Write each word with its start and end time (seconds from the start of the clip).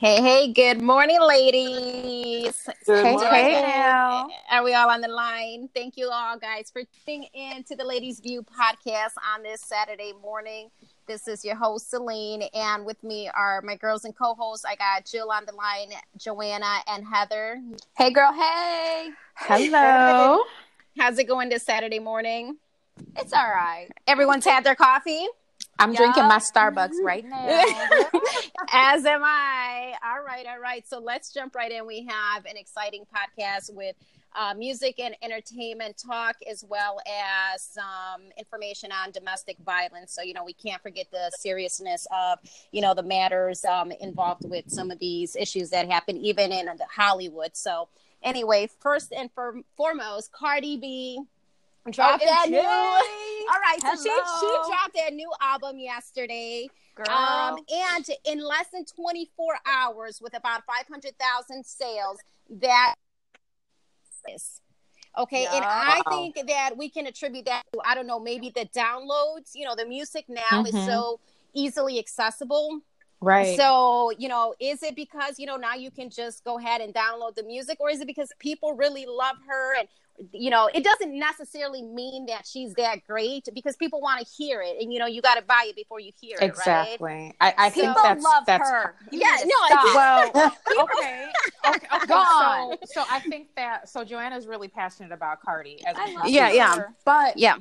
Hey, 0.00 0.22
hey, 0.22 0.50
good 0.54 0.80
morning, 0.80 1.20
ladies. 1.20 2.66
Good 2.86 3.04
Hey, 3.04 3.12
morning. 3.12 3.30
hey 3.32 3.60
now. 3.60 4.28
Are 4.50 4.64
we 4.64 4.72
all 4.72 4.88
on 4.88 5.02
the 5.02 5.08
line? 5.08 5.68
Thank 5.74 5.98
you 5.98 6.08
all, 6.10 6.38
guys, 6.38 6.70
for 6.72 6.84
tuning 7.04 7.28
in 7.34 7.64
to 7.64 7.76
the 7.76 7.84
Ladies 7.84 8.18
View 8.18 8.42
podcast 8.42 9.12
on 9.34 9.42
this 9.42 9.60
Saturday 9.60 10.14
morning. 10.22 10.70
This 11.06 11.28
is 11.28 11.44
your 11.44 11.54
host, 11.54 11.90
Celine, 11.90 12.44
and 12.54 12.86
with 12.86 13.04
me 13.04 13.28
are 13.28 13.60
my 13.60 13.76
girls 13.76 14.06
and 14.06 14.16
co 14.16 14.32
hosts. 14.32 14.64
I 14.64 14.74
got 14.74 15.04
Jill 15.04 15.30
on 15.30 15.44
the 15.44 15.52
line, 15.52 15.90
Joanna, 16.16 16.78
and 16.86 17.04
Heather. 17.06 17.60
Hey, 17.94 18.10
girl. 18.10 18.32
Hey. 18.32 19.10
Hello. 19.34 20.40
How's 20.96 21.18
it 21.18 21.24
going 21.24 21.50
this 21.50 21.64
Saturday 21.64 21.98
morning? 21.98 22.56
It's 23.18 23.34
all 23.34 23.50
right. 23.50 23.88
Everyone's 24.06 24.46
had 24.46 24.64
their 24.64 24.74
coffee? 24.74 25.26
I'm 25.78 25.92
Yeah. 25.92 25.98
drinking 25.98 26.28
my 26.28 26.38
Starbucks 26.38 27.02
right 27.02 27.24
now. 27.24 27.46
As 28.72 29.04
am 29.04 29.22
I. 29.24 29.94
All 30.04 30.22
right, 30.22 30.46
all 30.46 30.60
right. 30.60 30.86
So 30.86 30.98
let's 30.98 31.32
jump 31.32 31.54
right 31.54 31.72
in. 31.72 31.86
We 31.86 32.06
have 32.06 32.44
an 32.44 32.56
exciting 32.56 33.04
podcast 33.04 33.72
with 33.74 33.96
uh, 34.36 34.54
music 34.56 35.00
and 35.00 35.16
entertainment 35.22 35.96
talk, 35.96 36.36
as 36.48 36.64
well 36.68 37.00
as 37.54 37.62
some 37.62 38.22
information 38.38 38.92
on 38.92 39.10
domestic 39.10 39.56
violence. 39.64 40.12
So, 40.12 40.22
you 40.22 40.34
know, 40.34 40.44
we 40.44 40.52
can't 40.52 40.80
forget 40.82 41.06
the 41.10 41.32
seriousness 41.36 42.06
of, 42.16 42.38
you 42.70 42.80
know, 42.80 42.94
the 42.94 43.02
matters 43.02 43.64
um, 43.64 43.90
involved 43.90 44.48
with 44.48 44.70
some 44.70 44.90
of 44.90 44.98
these 44.98 45.34
issues 45.34 45.70
that 45.70 45.90
happen 45.90 46.16
even 46.18 46.52
in 46.52 46.68
Hollywood. 46.94 47.56
So, 47.56 47.88
anyway, 48.22 48.68
first 48.80 49.12
and 49.12 49.30
for, 49.32 49.56
foremost, 49.76 50.30
Cardi 50.30 50.76
B 50.76 51.20
dropped 51.90 52.24
that 52.24 52.48
new. 52.50 52.58
All 52.58 53.60
right, 53.60 53.80
so 53.82 54.02
she, 54.02 54.10
she 54.40 54.68
dropped 54.68 54.94
that 54.94 55.12
new 55.12 55.30
album 55.40 55.78
yesterday. 55.78 56.68
Girl. 56.94 57.08
Um, 57.08 57.56
and 57.72 58.06
in 58.24 58.38
less 58.44 58.66
than 58.72 58.84
24 58.84 59.58
hours, 59.66 60.20
with 60.20 60.36
about 60.36 60.62
500,000 60.66 61.64
sales, 61.64 62.18
that 62.60 62.94
is. 64.28 64.60
Okay, 65.18 65.46
and 65.46 65.64
Yeah. 65.64 65.66
I 65.68 66.02
think 66.08 66.46
that 66.46 66.76
we 66.76 66.88
can 66.88 67.06
attribute 67.06 67.46
that 67.46 67.62
to, 67.72 67.80
I 67.84 67.94
don't 67.94 68.06
know, 68.06 68.20
maybe 68.20 68.50
the 68.50 68.66
downloads. 68.66 69.50
You 69.54 69.64
know, 69.64 69.74
the 69.74 69.86
music 69.86 70.26
now 70.28 70.62
is 70.64 70.74
Mhm. 70.74 70.86
so 70.86 71.20
easily 71.52 71.98
accessible. 71.98 72.80
right. 73.22 73.54
So, 73.58 74.12
you 74.16 74.28
know, 74.28 74.54
is 74.60 74.82
it 74.82 74.96
because, 74.96 75.38
you 75.38 75.44
know, 75.44 75.56
now 75.56 75.74
you 75.74 75.90
can 75.90 76.08
just 76.08 76.42
go 76.42 76.58
ahead 76.58 76.80
and 76.80 76.94
download 76.94 77.34
the 77.34 77.42
music, 77.42 77.78
or 77.78 77.90
is 77.90 78.00
it 78.00 78.06
because 78.06 78.32
people 78.38 78.72
really 78.72 79.04
love 79.04 79.36
her? 79.46 79.74
And, 79.76 79.88
you 80.32 80.50
know, 80.50 80.68
it 80.72 80.84
doesn't 80.84 81.18
necessarily 81.18 81.82
mean 81.82 82.26
that 82.26 82.46
she's 82.46 82.74
that 82.74 83.04
great 83.06 83.48
because 83.54 83.76
people 83.76 84.00
want 84.00 84.24
to 84.24 84.32
hear 84.36 84.62
it. 84.62 84.76
And, 84.80 84.92
you 84.92 84.98
know, 84.98 85.06
you 85.06 85.22
got 85.22 85.36
to 85.36 85.42
buy 85.42 85.66
it 85.68 85.76
before 85.76 86.00
you 86.00 86.12
hear 86.20 86.36
it, 86.40 86.54
right? 86.56 87.00
exactly. 87.00 87.34
I, 87.40 87.54
I 87.56 87.70
think 87.70 87.96
that's 88.02 88.24
love 88.24 88.44
that's 88.46 88.68
her. 88.68 88.94
You 89.10 89.18
Yeah, 89.18 89.26
need 89.26 89.38
to 89.40 89.48
no, 89.48 89.94
well 89.94 90.32
okay 90.80 90.86
okay, 90.86 91.32
okay. 91.66 91.86
Go 92.06 92.24
so 92.24 92.78
so 92.84 93.04
i 93.08 93.20
think 93.20 93.48
that 93.56 93.88
so 93.88 94.04
joanna's 94.04 94.46
really 94.46 94.68
passionate 94.68 95.12
about 95.12 95.40
cardi 95.42 95.82
as 95.86 95.96
I 95.96 96.06
love 96.12 96.26
Yeah, 96.30 96.50
yeah. 96.50 96.80
but 97.04 97.38
Yeah. 97.38 97.56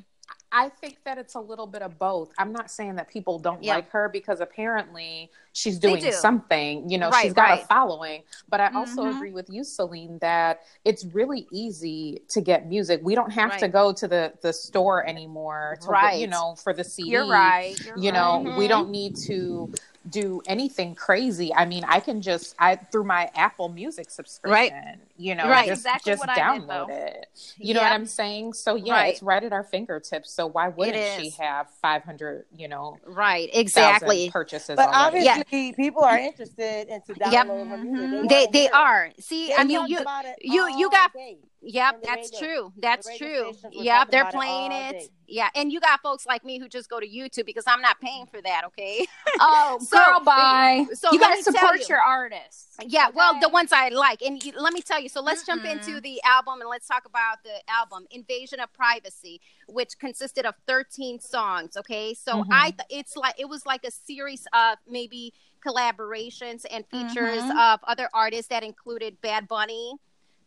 I 0.52 0.68
think 0.70 0.98
that 1.04 1.18
it's 1.18 1.36
a 1.36 1.40
little 1.40 1.68
bit 1.68 1.82
of 1.82 1.98
both 2.00 2.32
i'm 2.38 2.52
not 2.52 2.72
saying 2.72 2.96
that 2.96 3.08
people 3.10 3.38
don't 3.40 3.64
Yeah. 3.64 3.76
like 3.76 3.90
her 3.92 4.10
because 4.10 4.42
apparently 4.42 5.30
she's 5.54 5.78
doing 5.78 6.02
do. 6.02 6.12
something 6.12 6.90
you 6.90 6.98
know 6.98 7.10
Right, 7.10 7.24
she's 7.24 7.34
got 7.34 7.50
right. 7.50 7.64
a 7.64 7.66
following 7.68 8.24
but 8.50 8.60
i 8.60 8.72
also 8.74 9.04
Mhm. 9.04 9.16
agree 9.16 9.32
with 9.32 9.50
you 9.50 9.64
celine 9.64 10.18
that 10.20 10.62
it's 10.86 11.06
really 11.06 11.48
easy 11.52 12.22
to 12.30 12.42
get 12.42 12.68
music 12.68 13.02
we 13.04 13.16
don't 13.16 13.32
have 13.32 13.58
to 13.58 13.68
go 13.68 13.92
to 13.94 14.08
the 14.08 14.34
the 14.42 14.54
store 14.54 15.06
anymore 15.08 15.78
to 15.82 15.88
Right. 15.88 16.20
you 16.20 16.28
know 16.28 16.56
for 16.56 16.74
the 16.74 16.84
cd 16.84 17.10
You're 17.10 17.28
right. 17.28 17.76
You're 17.86 17.98
you 17.98 18.12
right. 18.12 18.44
know 18.44 18.56
we 18.58 18.66
Mhm. 18.66 18.70
don't 18.70 18.90
need 18.90 19.16
to 19.28 19.72
do 20.10 20.42
anything 20.48 20.96
crazy 20.96 21.54
i 21.54 21.66
mean 21.66 21.84
i 21.88 22.00
can 22.00 22.22
just 22.22 22.56
i 22.58 22.76
through 22.76 23.04
my 23.04 23.30
apple 23.36 23.68
music 23.68 24.10
subscription 24.10 25.00
you 25.18 25.36
know 25.36 25.48
Right. 25.50 25.68
just, 25.68 25.82
Exactly 25.82 26.12
just 26.14 26.20
what 26.22 26.30
I 26.30 26.36
did, 26.58 26.68
download 26.68 26.90
it 26.90 27.26
you 27.58 27.74
know 27.74 27.82
what 27.82 27.92
i'm 27.92 28.06
saying 28.06 28.54
so 28.54 28.76
yeah 28.76 28.94
Right. 28.94 29.14
it's 29.14 29.22
right 29.22 29.44
at 29.44 29.52
our 29.52 29.64
fingertips 29.64 30.32
so 30.32 30.48
why 30.48 30.70
wouldn't 30.70 31.22
she 31.22 31.32
have 31.42 31.68
500 31.82 32.46
you 32.56 32.68
know 32.70 32.98
Right, 33.06 33.50
exactly. 33.54 34.30
purchases 34.32 34.78
But 34.78 34.88
already. 34.90 35.28
obviously, 35.28 35.74
people 35.74 36.04
are 36.04 36.18
interested 36.18 36.88
into 36.88 37.14
Yep. 37.20 37.32
downloading 37.32 37.68
her 37.68 37.78
music. 37.78 38.10
Mhm. 38.10 38.30
They 38.30 38.48
they 38.52 38.70
are. 38.70 39.10
See, 39.20 39.48
They 39.48 39.54
I 39.56 39.64
mean, 39.66 39.88
you 39.88 40.00
about 40.00 40.26
it 40.26 40.36
you- 40.42 40.70
you 40.78 40.90
got- 40.90 41.14
day. 41.14 41.38
Yep, 41.62 42.04
that's 42.04 42.32
radio. 42.34 42.40
true. 42.40 42.74
That's 42.78 43.18
true. 43.18 43.52
Yep, 43.72 44.12
they're 44.12 44.22
about 44.22 44.34
it 44.34 44.38
playing 44.38 44.72
it. 44.72 45.10
Yeah, 45.28 45.50
and 45.56 45.72
you 45.72 45.80
got 45.82 46.00
folks 46.02 46.26
like 46.26 46.44
me 46.46 46.58
who 46.58 46.68
just 46.70 46.90
go 46.90 47.00
to 47.00 47.08
YouTube 47.08 47.46
because 47.46 47.66
I'm 47.68 47.82
not 47.82 48.00
paying 48.00 48.26
for 48.28 48.42
that. 48.42 48.64
Okay. 48.68 49.06
Oh, 49.42 49.78
So- 49.82 49.98
girl, 49.98 50.20
bye. 50.22 50.86
so 50.94 51.12
you 51.12 51.20
got 51.20 51.36
to 51.36 51.44
support 51.44 51.80
you. 51.80 51.86
your 51.90 52.00
artists. 52.02 52.76
Yeah, 52.86 53.10
well, 53.14 53.40
the 53.40 53.48
ones 53.50 53.72
I 53.72 53.90
like, 53.90 54.22
and 54.22 54.42
let 54.58 54.74
me 54.74 54.82
tell 54.82 55.00
you. 55.00 55.08
So 55.10 55.22
let's 55.22 55.46
jump 55.46 55.64
Mm-mm. 55.64 55.74
into 55.88 56.02
the 56.02 56.22
album 56.24 56.62
and 56.62 56.70
let's 56.70 56.88
talk 56.88 57.06
about 57.06 57.44
the 57.44 57.52
album 57.72 58.06
"Invasion 58.12 58.60
of 58.60 58.72
Privacy," 58.74 59.40
which 59.68 59.98
consisted 60.00 60.46
of 60.46 60.56
13 60.68 61.20
songs. 61.20 61.78
Okay, 61.78 62.14
so 62.14 62.44
Mhm. 62.44 62.48
I 62.52 62.72
th- 62.72 62.88
it's 62.90 63.16
like 63.16 63.36
it 63.40 63.48
was 63.50 63.66
like 63.66 63.84
a 63.86 63.92
series 63.92 64.48
of 64.54 64.78
maybe 64.88 65.34
collaborations 65.66 66.66
and 66.72 66.86
features 66.88 67.44
Mhm. 67.44 67.74
of 67.74 67.80
other 67.84 68.10
artists 68.14 68.48
that 68.48 68.64
included 68.64 69.22
Bad 69.22 69.48
Bunny, 69.48 69.96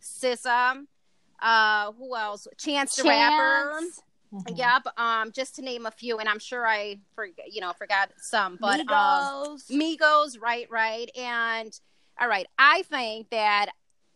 SZA, 0.01 0.87
uh, 1.43 1.93
who 1.93 2.17
else? 2.17 2.47
Chance 2.59 2.97
the 2.97 3.05
Rapper. 3.09 3.79
Chance, 3.81 4.01
Mhm. 4.33 4.57
Yep, 4.57 4.87
um, 4.99 5.31
just 5.31 5.57
to 5.57 5.63
name 5.63 5.85
a 5.85 5.91
few, 5.91 6.19
and 6.19 6.27
I'm 6.27 6.39
sure 6.39 6.67
I 6.67 6.97
for 7.15 7.27
you 7.27 7.61
know 7.61 7.75
forgot 7.75 8.11
some, 8.17 8.57
but 8.59 8.81
um, 8.81 8.87
Migos. 8.89 9.71
Migos, 9.71 10.41
right, 10.41 10.67
right. 10.71 11.11
And 11.19 11.71
all 12.19 12.29
right, 12.29 12.47
I 12.59 12.81
think 12.85 13.29
that 13.29 13.67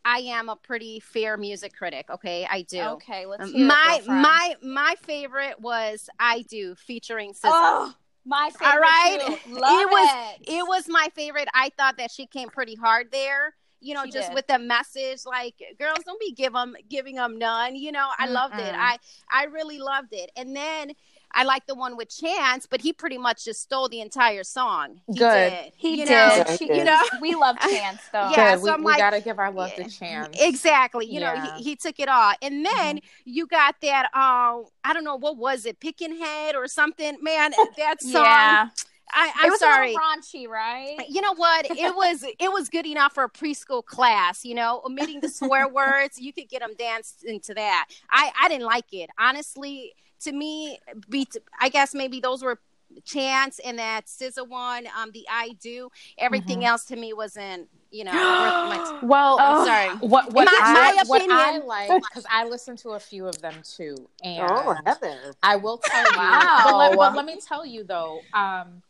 I 0.07 0.21
am 0.21 0.49
a 0.49 0.57
pretty 0.57 1.01
fair 1.01 1.37
music 1.37 1.75
critic. 1.77 2.07
Okay, 2.09 2.47
I 2.49 2.63
do. 2.63 2.81
Okay, 2.81 3.27
let's 3.27 3.51
hear 3.51 3.67
my 3.67 3.97
girlfriend. 3.99 4.23
my 4.23 4.55
my 4.63 4.95
favorite 5.03 5.61
was 5.61 6.09
I 6.19 6.45
Do 6.49 6.75
featuring 6.77 7.33
SZA. 7.35 7.51
Oh, 7.53 7.95
my 8.25 8.49
favorite. 8.59 8.73
All 8.73 8.81
right. 8.81 9.19
too. 9.45 9.51
Love 9.55 9.81
It 9.83 9.91
was- 9.91 10.37
it. 10.41 10.49
It 10.51 10.67
was 10.67 10.89
my 10.89 11.09
favorite. 11.15 11.49
I 11.53 11.71
thought 11.77 11.99
that 11.99 12.11
she 12.11 12.27
came 12.27 12.49
pretty 12.49 12.75
hard 12.77 13.09
there. 13.13 13.55
You 13.81 13.95
know, 13.95 14.05
She 14.05 14.11
just 14.13 14.29
did. 14.29 14.35
with 14.35 14.47
the 14.47 14.59
message, 14.59 15.21
like 15.27 15.55
girls, 15.79 15.99
don't 16.05 16.19
be 16.21 16.33
give 16.33 16.55
'em- 16.55 16.77
giving 16.89 17.17
them 17.17 17.39
none. 17.39 17.77
You 17.77 17.93
know, 17.93 18.09
I 18.19 18.27
loved 18.27 18.55
it. 18.59 18.75
I 18.75 18.99
I 19.31 19.45
really 19.45 19.79
loved 19.79 20.13
it. 20.13 20.31
And 20.37 20.57
then 20.57 20.93
I 21.33 21.43
like 21.43 21.67
the 21.67 21.75
one 21.75 21.97
with 21.99 22.09
Chance, 22.17 22.67
but 22.67 22.81
he 22.81 22.93
pretty 22.95 23.19
much 23.19 23.45
just 23.45 23.61
stole 23.61 23.89
the 23.91 24.01
entire 24.01 24.43
song. 24.45 25.03
He 25.07 25.15
Good. 25.19 25.51
did. 25.51 25.73
He 25.77 25.91
you 26.01 26.07
did. 26.07 26.11
Know? 26.11 26.17
Yeah, 26.49 26.57
She- 26.57 26.75
You 26.75 26.85
know, 26.85 27.03
we 27.21 27.35
love 27.35 27.59
Chance 27.61 28.01
though. 28.13 28.31
Yeah, 28.31 28.55
Good. 28.55 28.61
so 28.61 28.65
we, 28.65 28.71
I'm 28.71 28.79
we 28.81 28.85
like- 28.93 28.99
gotta 28.99 29.21
give 29.21 29.39
our 29.39 29.51
love 29.51 29.73
Yeah. 29.77 29.85
to 29.85 29.91
chance 29.91 30.37
Exactly. 30.41 31.05
You 31.07 31.21
know, 31.21 31.33
Yeah. 31.35 31.47
Mm-hmm. 31.49 31.57
he, 31.59 31.63
he 31.65 31.77
took 31.77 32.01
it 32.01 32.09
all. 32.09 32.33
And 32.41 32.65
then 32.65 33.01
you 33.25 33.47
got 33.47 33.75
that 33.83 34.05
um 34.15 34.65
I 34.85 34.93
don't 34.95 35.05
know 35.05 35.17
what 35.17 35.37
was 35.37 35.67
it, 35.67 35.79
Bickenhead 35.81 36.55
or 36.55 36.69
something. 36.69 37.19
Man, 37.21 37.53
that 37.77 38.01
song 38.01 38.23
Yeah. 38.25 38.69
I, 39.13 39.29
it 39.29 39.33
I'm 39.45 39.51
was 39.51 39.61
sorry. 39.61 39.95
a 39.95 39.99
raunchy, 39.99 40.49
right? 40.49 40.97
You 41.09 41.21
know 41.21 41.35
what? 41.35 41.67
It 41.71 41.95
was 41.95 42.25
it 42.39 42.53
was 42.53 42.69
good 42.69 42.87
enough 42.87 43.15
for 43.15 43.25
a 43.25 43.31
preschool 43.31 43.85
class. 43.85 44.45
You 44.45 44.55
know, 44.55 44.83
omitting 44.85 45.21
the 45.21 45.29
swear 45.29 45.69
words, 45.81 46.19
you 46.21 46.33
could 46.33 46.49
get 46.49 46.61
them 46.61 46.75
danced 46.79 47.25
into 47.25 47.55
that. 47.55 47.87
I 48.11 48.31
I 48.41 48.49
didn't 48.49 48.67
like 48.67 48.93
it 48.93 49.11
honestly. 49.19 49.95
To 50.21 50.33
me, 50.33 50.79
beat. 51.11 51.37
I 51.61 51.69
guess 51.69 51.95
maybe 51.95 52.21
those 52.21 52.43
were 52.43 52.59
Chance 53.05 53.59
and 53.65 53.79
that 53.79 54.07
SZA 54.07 54.49
one. 54.49 54.87
Um, 54.99 55.11
the 55.13 55.27
I 55.31 55.51
do. 55.61 55.91
Everything 56.17 56.61
Mhm. 56.61 56.65
else 56.67 56.85
to 56.87 56.97
me 56.97 57.13
wasn't. 57.13 57.69
You 57.91 58.05
know, 58.05 58.13
worth 58.13 58.21
my 58.21 58.77
time. 59.01 59.09
well 59.09 59.37
Oh. 59.41 59.65
Sorry. 59.67 59.89
what 59.99 60.33
what, 60.33 60.47
my- 60.47 60.53
I, 60.63 60.93
my 60.95 61.03
what 61.07 61.21
I 61.23 61.25
opinion. 61.51 61.67
like 61.67 61.89
because 62.03 62.25
I 62.31 62.45
listened 62.45 62.79
to 62.79 62.91
a 62.91 63.01
few 63.01 63.27
of 63.27 63.41
them 63.43 63.55
too, 63.63 64.09
and 64.23 64.47
Oh, 64.51 64.75
Heather. 64.87 65.35
I 65.43 65.57
will 65.57 65.79
tell 65.79 66.13
you. 66.13 66.19
Wow. 66.19 66.61
But, 66.65 66.77
let, 66.77 66.97
but 66.97 67.15
let 67.17 67.25
me 67.27 67.39
tell 67.47 67.65
you 67.67 67.85
though, 67.85 68.21
um, 68.35 68.83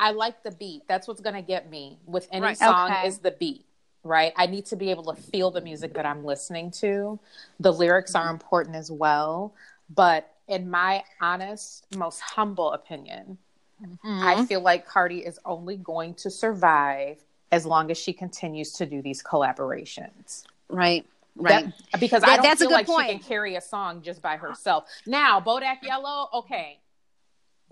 I 0.00 0.12
like 0.12 0.42
the 0.42 0.50
beat. 0.50 0.82
That's 0.88 1.06
what's 1.06 1.20
gonna 1.20 1.42
get 1.42 1.68
me 1.70 1.98
with 2.06 2.26
any 2.32 2.42
Right. 2.42 2.56
song 2.58 2.90
Okay. 2.90 3.06
is 3.06 3.18
the 3.18 3.30
beat. 3.32 3.64
Right. 4.02 4.32
I 4.36 4.46
need 4.46 4.64
to 4.66 4.76
be 4.76 4.90
able 4.90 5.04
to 5.14 5.20
feel 5.20 5.50
the 5.50 5.60
music 5.60 5.92
that 5.94 6.06
I'm 6.06 6.24
listening 6.24 6.70
to. 6.72 7.18
The 7.60 7.72
lyrics 7.72 8.14
are 8.14 8.30
important 8.30 8.76
as 8.76 8.90
well. 8.90 9.52
But 9.90 10.32
in 10.48 10.70
my 10.70 11.04
honest, 11.20 11.84
most 11.96 12.20
humble 12.20 12.72
opinion, 12.72 13.38
Mm-hmm. 13.82 14.22
I 14.22 14.44
feel 14.44 14.60
like 14.60 14.84
Cardi 14.86 15.20
is 15.24 15.38
only 15.46 15.78
going 15.78 16.12
to 16.16 16.28
survive 16.28 17.24
as 17.50 17.64
long 17.64 17.90
as 17.90 17.96
she 17.96 18.12
continues 18.12 18.72
to 18.74 18.84
do 18.84 19.00
these 19.00 19.22
collaborations. 19.22 20.44
Right. 20.68 21.06
Right. 21.34 21.64
That- 21.92 21.98
because 22.00 22.20
That- 22.20 22.28
I 22.30 22.36
don't 22.36 22.42
that's 22.42 22.60
a 22.60 22.64
feel 22.64 22.68
good 22.68 22.74
like 22.74 22.86
point. 22.86 23.08
she 23.08 23.18
can 23.20 23.22
carry 23.26 23.56
a 23.56 23.60
song 23.62 24.02
just 24.02 24.20
by 24.20 24.36
herself. 24.36 24.84
Now, 25.06 25.40
Bodak 25.40 25.82
Yellow, 25.82 26.28
okay, 26.34 26.78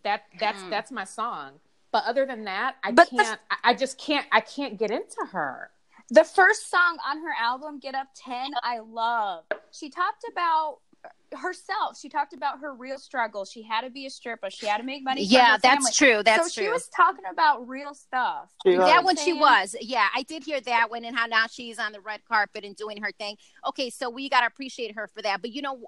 that 0.03 0.23
that's 0.41 0.63
Mm. 0.63 0.71
that's 0.71 0.91
my 0.91 1.05
song. 1.05 1.61
But 1.93 2.05
other 2.05 2.27
than 2.27 2.45
that, 2.45 2.77
I 2.85 2.93
But 2.93 3.09
can't. 3.11 3.39
I 3.51 3.57
I 3.71 3.75
just 3.75 3.99
can't. 3.99 4.27
I 4.33 4.41
can't 4.41 4.79
get 4.79 4.91
into 4.91 5.25
her. 5.33 5.71
The 6.11 6.25
first 6.25 6.71
song 6.71 6.99
on 7.07 7.19
her 7.23 7.35
album, 7.39 7.79
Get 7.81 7.95
Up 7.95 8.09
10, 8.15 8.51
I 8.63 8.79
love. 8.79 9.45
She 9.73 9.91
talked 9.91 10.25
about 10.31 10.79
herself. 11.33 11.99
She 12.01 12.09
talked 12.09 12.33
about 12.33 12.61
her 12.61 12.73
real 12.75 12.99
struggle. 12.99 13.45
She 13.45 13.63
had 13.63 13.83
to 13.83 13.91
be 13.91 14.07
a 14.07 14.11
stripper. 14.11 14.49
She 14.51 14.65
had 14.67 14.79
to 14.79 14.83
make 14.85 15.05
money. 15.05 15.23
Yeah, 15.23 15.59
that's 15.63 15.63
family. 15.63 15.91
true. 15.95 16.23
That's 16.23 16.55
so 16.55 16.61
true. 16.63 16.65
she 16.69 16.71
was 16.73 16.89
talking 16.89 17.25
about 17.31 17.69
real 17.69 17.93
stuff. 17.95 18.51
She 18.65 18.73
You 18.73 18.79
was. 18.79 18.87
that 18.89 19.05
what 19.05 19.17
one 19.17 19.25
she 19.25 19.33
was 19.35 19.77
yeah 19.81 20.09
i 20.15 20.23
did 20.23 20.43
hear 20.45 20.61
that 20.63 20.91
one 20.91 21.05
and 21.05 21.17
how 21.17 21.27
now 21.27 21.47
she's 21.47 21.79
on 21.79 21.93
the 21.93 22.01
red 22.01 22.21
carpet 22.27 22.65
and 22.65 22.75
doing 22.77 23.03
her 23.03 23.13
thing 23.13 23.37
okay 23.67 23.91
so 23.91 24.09
we 24.11 24.29
got 24.29 24.41
to 24.41 24.47
appreciate 24.47 24.95
her 24.95 25.07
for 25.07 25.23
that 25.23 25.41
but 25.43 25.51
you 25.53 25.63
know 25.63 25.79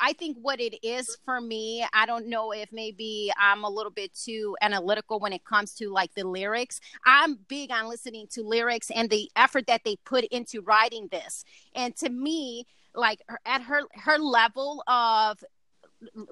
i 0.00 0.12
think 0.12 0.36
what 0.40 0.60
it 0.60 0.76
is 0.86 1.16
for 1.24 1.40
me 1.40 1.84
i 1.92 2.06
don't 2.06 2.26
know 2.26 2.52
if 2.52 2.70
maybe 2.72 3.32
i'm 3.38 3.64
a 3.64 3.68
little 3.68 3.92
bit 3.92 4.12
too 4.14 4.56
analytical 4.60 5.20
when 5.20 5.32
it 5.32 5.44
comes 5.44 5.74
to 5.74 5.90
like 5.90 6.12
the 6.14 6.24
lyrics. 6.24 6.80
I'm 7.06 7.38
big 7.48 7.70
on 7.70 7.88
listening 7.88 8.26
to 8.32 8.42
lyrics 8.42 8.90
and 8.90 9.08
the 9.08 9.30
effort 9.36 9.66
that 9.66 9.82
they 9.84 9.96
put 10.04 10.24
into 10.24 10.60
writing 10.62 11.08
this. 11.10 11.44
And 11.74 11.96
to 11.96 12.08
me 12.08 12.66
like 12.94 13.20
at 13.44 13.62
her 13.62 13.82
her 13.94 14.18
level 14.18 14.84
of 14.86 15.42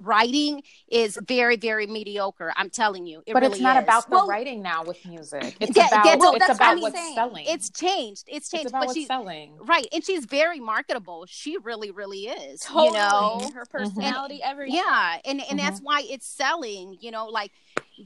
writing 0.01 0.63
is 0.89 1.19
very 1.27 1.57
very 1.57 1.87
mediocre 1.87 2.53
i'm 2.57 2.71
telling 2.71 3.07
you 3.07 3.23
it 3.27 3.33
but 3.33 3.43
really 3.43 3.55
it's 3.55 3.61
not 3.63 3.77
is. 3.77 3.83
about 3.85 4.09
the 4.09 4.17
Well- 4.17 4.27
writing 4.29 4.63
now 4.63 4.85
with 4.85 5.05
music. 5.07 5.57
It's 5.61 5.77
Yeah, 5.77 5.87
about 5.89 6.07
yeah, 6.07 6.17
well, 6.17 6.35
it's 6.35 6.49
about 6.49 6.81
what's 6.81 6.95
saying. 6.97 7.15
selling. 7.15 7.45
it's 7.49 7.71
changed 7.71 8.25
it's 8.27 8.37
it's 8.37 8.51
changed 8.51 8.69
about 8.69 8.81
but 8.81 8.87
what's 8.89 8.99
she 8.99 9.07
selling. 9.07 9.57
right 9.61 9.87
and 9.93 10.05
she's 10.05 10.25
very 10.27 10.61
marketable 10.61 11.25
she 11.29 11.57
really 11.59 11.91
really 11.91 12.29
is 12.29 12.61
Totally. 12.61 12.87
you 12.87 12.93
know 12.93 13.51
her 13.55 13.65
personality, 13.71 14.41
everything. 14.43 14.77
yeah 14.77 15.19
and 15.25 15.41
and 15.41 15.49
Mm-hmm. 15.53 15.57
that's 15.59 15.81
why 15.81 16.03
it's 16.09 16.27
selling 16.27 16.97
you 17.01 17.11
know 17.11 17.27
like 17.27 17.53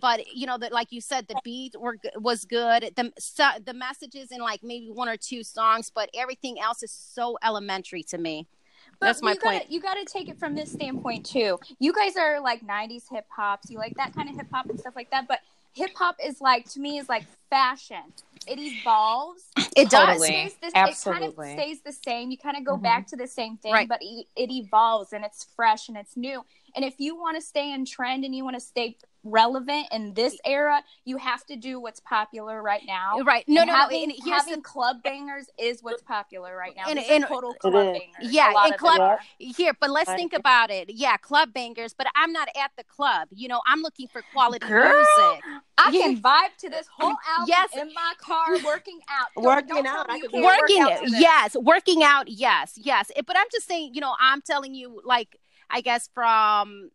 but 0.01 0.21
you 0.35 0.47
know 0.47 0.59
that 0.59 0.73
like 0.73 0.91
you 0.93 1.01
said 1.01 1.27
the 1.29 1.39
beat 1.45 1.75
were 1.79 1.97
was 2.19 2.45
good 2.45 2.91
the 2.97 3.13
so- 3.19 3.59
the 3.65 3.73
messages 3.75 4.31
in 4.33 4.41
like 4.41 4.63
maybe 4.63 4.91
one 4.91 5.09
or 5.09 5.17
two 5.17 5.43
songs 5.45 5.91
but 5.95 6.11
everything 6.15 6.59
else 6.61 6.83
is 6.83 6.91
so 6.91 7.39
elementary 7.45 8.03
to 8.03 8.19
me 8.19 8.47
But 9.01 9.07
That's 9.07 9.23
my 9.23 9.33
you 9.33 9.39
gotta, 9.39 9.59
point. 9.59 9.71
You 9.71 9.81
got 9.81 9.95
to 9.95 10.05
take 10.05 10.29
it 10.29 10.39
from 10.39 10.55
this 10.55 10.73
standpoint 10.73 11.27
too. 11.27 11.59
You 11.79 11.93
guys 11.93 12.17
are 12.17 12.41
like 12.41 12.67
'90s 12.67 13.05
hip 13.11 13.27
hops. 13.35 13.71
You 13.71 13.79
like 13.79 13.95
that 13.97 14.15
kind 14.15 14.29
of 14.29 14.37
hip 14.37 14.47
hop 14.53 14.69
and 14.71 14.79
stuff 14.81 14.95
like 14.97 15.11
that. 15.11 15.29
But 15.29 15.41
hip 15.75 15.91
hop 15.95 16.17
is 16.25 16.41
like 16.41 16.69
to 16.71 16.81
me 16.81 16.99
is 16.99 17.09
like 17.09 17.25
fashion. 17.51 18.03
It 18.47 18.59
evolves. 18.59 19.43
it 19.77 19.91
does 19.91 20.07
Totally. 20.09 20.29
Stays 20.29 20.55
the, 20.63 20.67
It 20.69 20.73
kind 21.05 21.25
of 21.25 21.35
stays 21.35 21.81
the 21.83 21.93
same. 21.93 22.31
You 22.31 22.39
kind 22.39 22.57
of 22.57 22.65
go 22.65 22.77
Mhm. 22.77 22.83
back 22.83 23.07
to 23.09 23.17
the 23.17 23.27
same 23.27 23.57
thing, 23.59 23.73
Right. 23.73 23.89
but 23.89 23.99
it, 24.01 24.27
it 24.37 24.51
evolves 24.51 25.13
and 25.13 25.25
it's 25.25 25.45
fresh 25.57 25.89
and 25.89 25.97
it's 25.97 26.17
new. 26.17 26.45
And 26.75 26.85
if 26.85 26.95
you 26.99 27.17
want 27.17 27.37
to 27.37 27.41
stay 27.43 27.73
in 27.73 27.85
trend 27.85 28.25
and 28.25 28.35
you 28.35 28.45
want 28.45 28.55
to 28.55 28.61
stay 28.61 28.97
relevant 29.31 29.87
in 29.93 30.15
this 30.15 30.37
era, 30.45 30.83
you 31.05 31.17
have 31.19 31.45
to 31.47 31.57
do 31.57 31.79
what's 31.81 32.01
popular 32.01 32.63
right 32.63 32.83
now. 32.87 33.19
right 33.21 33.45
no 33.49 33.63
And 33.63 33.69
no 33.69 33.75
having, 33.77 33.99
no 34.09 34.15
and 34.15 34.25
here's 34.25 34.43
having 34.43 34.57
the 34.57 34.61
club 34.63 35.03
bangers 35.03 35.47
is 35.59 35.83
what's 35.83 36.03
popular 36.03 36.57
right 36.57 36.75
now. 36.77 36.85
And- 36.89 36.99
and- 36.99 37.25
total 37.27 37.55
club 37.55 37.73
bangers. 37.75 38.33
Yeah, 38.33 38.53
a 38.53 38.59
and 38.67 38.77
club- 38.79 38.97
them 38.99 39.03
are. 39.03 39.21
here 39.39 39.73
but 39.81 39.91
let's 39.91 40.09
I 40.09 40.17
think 40.17 40.33
about 40.33 40.71
it 40.71 40.91
yeah 40.91 41.17
club 41.17 41.53
bangers 41.53 41.93
but 41.93 42.07
i'm 42.15 42.33
not 42.33 42.49
at 42.57 42.71
the 42.77 42.85
club 42.85 43.29
you 43.33 43.49
know 43.49 43.61
i'm 43.67 43.81
looking 43.83 44.07
for 44.09 44.23
quality 44.33 44.67
Girl, 44.67 44.93
music 44.95 45.45
I 45.79 45.91
Yeah. 45.91 46.01
can 46.03 46.21
vibe 46.23 46.57
to 46.61 46.71
this 46.71 46.87
whole 46.97 47.15
album 47.29 47.47
Yes. 47.49 47.71
in 47.77 47.93
my 47.95 48.13
car 48.19 48.57
working 48.65 49.01
out. 49.11 49.29
Don't- 49.35 49.45
Working 49.45 49.75
don't 49.77 49.87
out, 49.87 50.09
me 50.09 50.15
I 50.15 50.21
can't 50.21 50.33
work 50.33 50.61
working 50.61 50.81
out 50.81 50.99
to 51.05 51.11
yes 51.11 51.57
working 51.57 52.03
out 52.03 52.29
yes 52.29 52.75
yes 52.77 53.11
It- 53.17 53.27
but 53.27 53.37
i'm 53.37 53.47
just 53.53 53.67
saying 53.67 53.95
you 53.95 54.01
know 54.01 54.15
i'm 54.21 54.41
telling 54.43 54.75
you 54.75 55.01
like 55.05 55.37
i 55.71 55.81
guess 55.81 56.09
from 56.15 56.91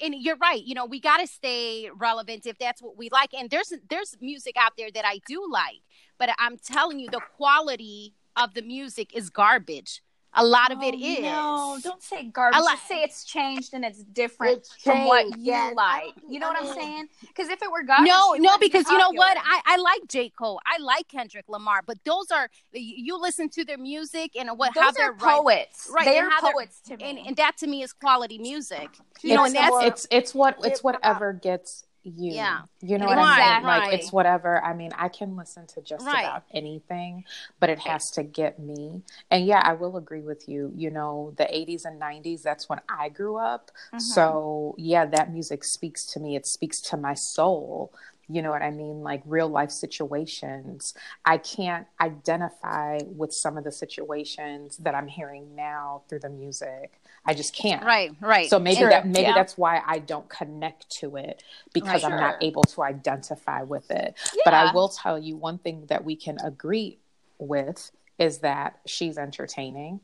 and 0.00 0.14
you're 0.14 0.36
right 0.36 0.62
you 0.64 0.74
know 0.74 0.86
we 0.86 1.00
got 1.00 1.18
to 1.18 1.26
stay 1.26 1.88
relevant 1.96 2.46
if 2.46 2.58
that's 2.58 2.82
what 2.82 2.96
we 2.96 3.08
like 3.10 3.32
and 3.34 3.50
there's 3.50 3.72
there's 3.88 4.16
music 4.20 4.54
out 4.56 4.72
there 4.76 4.90
that 4.92 5.04
i 5.04 5.20
do 5.26 5.44
like 5.50 5.82
but 6.18 6.30
i'm 6.38 6.56
telling 6.56 6.98
you 6.98 7.10
the 7.10 7.20
quality 7.36 8.14
of 8.36 8.54
the 8.54 8.62
music 8.62 9.14
is 9.14 9.30
garbage 9.30 10.02
a 10.34 10.44
lot 10.44 10.72
of 10.72 10.82
it 10.82 10.94
Oh, 10.96 10.98
is 10.98 11.20
No, 11.20 11.78
don't 11.82 12.02
say 12.02 12.24
garbage. 12.24 12.56
I 12.58 12.60
like- 12.60 12.76
Just 12.78 12.88
say 12.88 13.02
it's 13.02 13.24
changed 13.24 13.74
and 13.74 13.84
it's 13.84 14.02
different 14.02 14.58
It's 14.58 14.74
from 14.76 15.04
what 15.06 15.26
you 15.26 15.34
yes. 15.52 15.74
like. 15.76 16.14
You 16.28 16.38
know 16.40 16.48
I 16.48 16.52
what 16.52 16.62
I'm 16.68 16.74
saying? 16.74 17.08
Because 17.20 17.48
if 17.48 17.62
it 17.62 17.70
were 17.70 17.82
garbage, 17.82 18.08
no 18.08 18.14
no 18.14 18.30
wouldn't 18.38 18.60
be 18.60 18.66
because 18.68 18.88
you 18.90 18.96
know 18.98 19.10
what. 19.12 19.36
I, 19.38 19.60
I 19.66 19.76
like 19.76 20.00
j 20.08 20.30
cole 20.30 20.60
i 20.66 20.78
like 20.82 21.06
kendrick 21.08 21.44
lamar 21.48 21.80
but 21.86 21.98
those 22.04 22.30
are 22.30 22.48
you 22.72 22.94
you 23.12 23.20
listen 23.20 23.48
to 23.50 23.64
their 23.64 23.78
music 23.78 24.32
and 24.36 24.48
what 24.58 24.74
how 24.74 24.86
those 24.90 24.94
they're 24.94 25.12
poets. 25.14 25.90
Right, 25.92 26.04
They're 26.04 26.30
poets 26.40 26.80
to 26.86 26.96
me. 26.96 27.04
and, 27.04 27.18
and 27.26 27.36
that 27.36 27.56
to 27.58 27.66
me 27.66 27.82
is 27.82 27.92
quality 27.92 28.38
music 28.38 28.88
you 29.22 29.30
It's 29.32 29.36
know 29.36 29.44
and 29.44 29.54
that's 29.54 29.68
more- 29.70 29.84
it's 29.84 30.06
it's 30.10 30.34
what 30.34 30.56
it's 30.64 30.82
whatever 30.82 31.32
gets 31.32 31.84
you. 32.04 32.32
Yeah. 32.32 32.62
You 32.80 32.98
know 32.98 33.06
what 33.06 33.18
I 33.18 33.58
mean? 33.58 33.66
Like 33.66 33.92
it's 33.94 34.12
whatever. 34.12 34.62
I 34.62 34.74
mean, 34.74 34.90
I 34.96 35.08
can 35.08 35.36
listen 35.36 35.66
to 35.68 35.80
just 35.80 36.04
Right. 36.04 36.24
about 36.24 36.42
anything, 36.52 37.24
but 37.60 37.70
it 37.70 37.78
has 37.80 38.10
to 38.12 38.22
get 38.22 38.58
me. 38.58 39.02
And 39.30 39.46
yeah, 39.46 39.62
I 39.64 39.74
will 39.74 39.96
agree 39.96 40.22
with 40.22 40.48
you. 40.48 40.72
You 40.74 40.90
know, 40.90 41.32
the 41.36 41.44
80s 41.44 41.84
and 41.84 41.98
90s, 42.00 42.42
that's 42.42 42.68
when 42.68 42.80
I 42.88 43.08
grew 43.08 43.36
up. 43.36 43.70
Mhm. 43.92 44.00
So, 44.00 44.74
yeah, 44.78 45.06
that 45.06 45.32
music 45.32 45.64
speaks 45.64 46.04
to 46.12 46.20
me. 46.20 46.36
It 46.36 46.46
speaks 46.46 46.80
to 46.90 46.96
my 46.96 47.14
soul. 47.14 47.92
You 48.28 48.40
know 48.40 48.50
what 48.50 48.62
I 48.62 48.70
mean? 48.70 49.02
Like 49.02 49.22
real 49.26 49.48
life 49.48 49.70
situations. 49.70 50.94
I 51.24 51.38
can't 51.38 51.86
identify 52.00 52.98
with 53.06 53.32
some 53.32 53.58
of 53.58 53.64
the 53.64 53.72
situations 53.72 54.76
that 54.78 54.94
I'm 54.94 55.08
hearing 55.08 55.54
now 55.54 56.02
through 56.08 56.20
the 56.20 56.30
music. 56.30 56.98
I 57.24 57.34
just 57.34 57.54
can't. 57.54 57.84
right 57.84 58.10
right 58.20 58.48
So 58.48 58.58
maybe 58.58 58.80
True. 58.80 58.88
that 58.88 59.06
maybe 59.06 59.22
Yeah. 59.22 59.34
that's 59.34 59.56
why 59.58 59.82
I 59.86 59.98
don't 60.00 60.28
connect 60.28 60.88
to 61.00 61.16
it 61.16 61.42
because 61.72 62.02
Right. 62.02 62.04
I'm 62.04 62.10
Sure. 62.12 62.20
not 62.20 62.42
able 62.42 62.62
to 62.64 62.82
identify 62.82 63.62
with 63.62 63.90
it. 63.90 64.16
But 64.44 64.54
I 64.54 64.72
will 64.72 64.88
tell 64.88 65.18
you 65.18 65.36
one 65.36 65.58
thing 65.58 65.86
that 65.86 66.04
we 66.04 66.16
can 66.16 66.38
agree 66.40 66.98
with 67.38 67.90
is 68.18 68.38
that 68.38 68.80
she's 68.86 69.18
entertaining. 69.18 70.00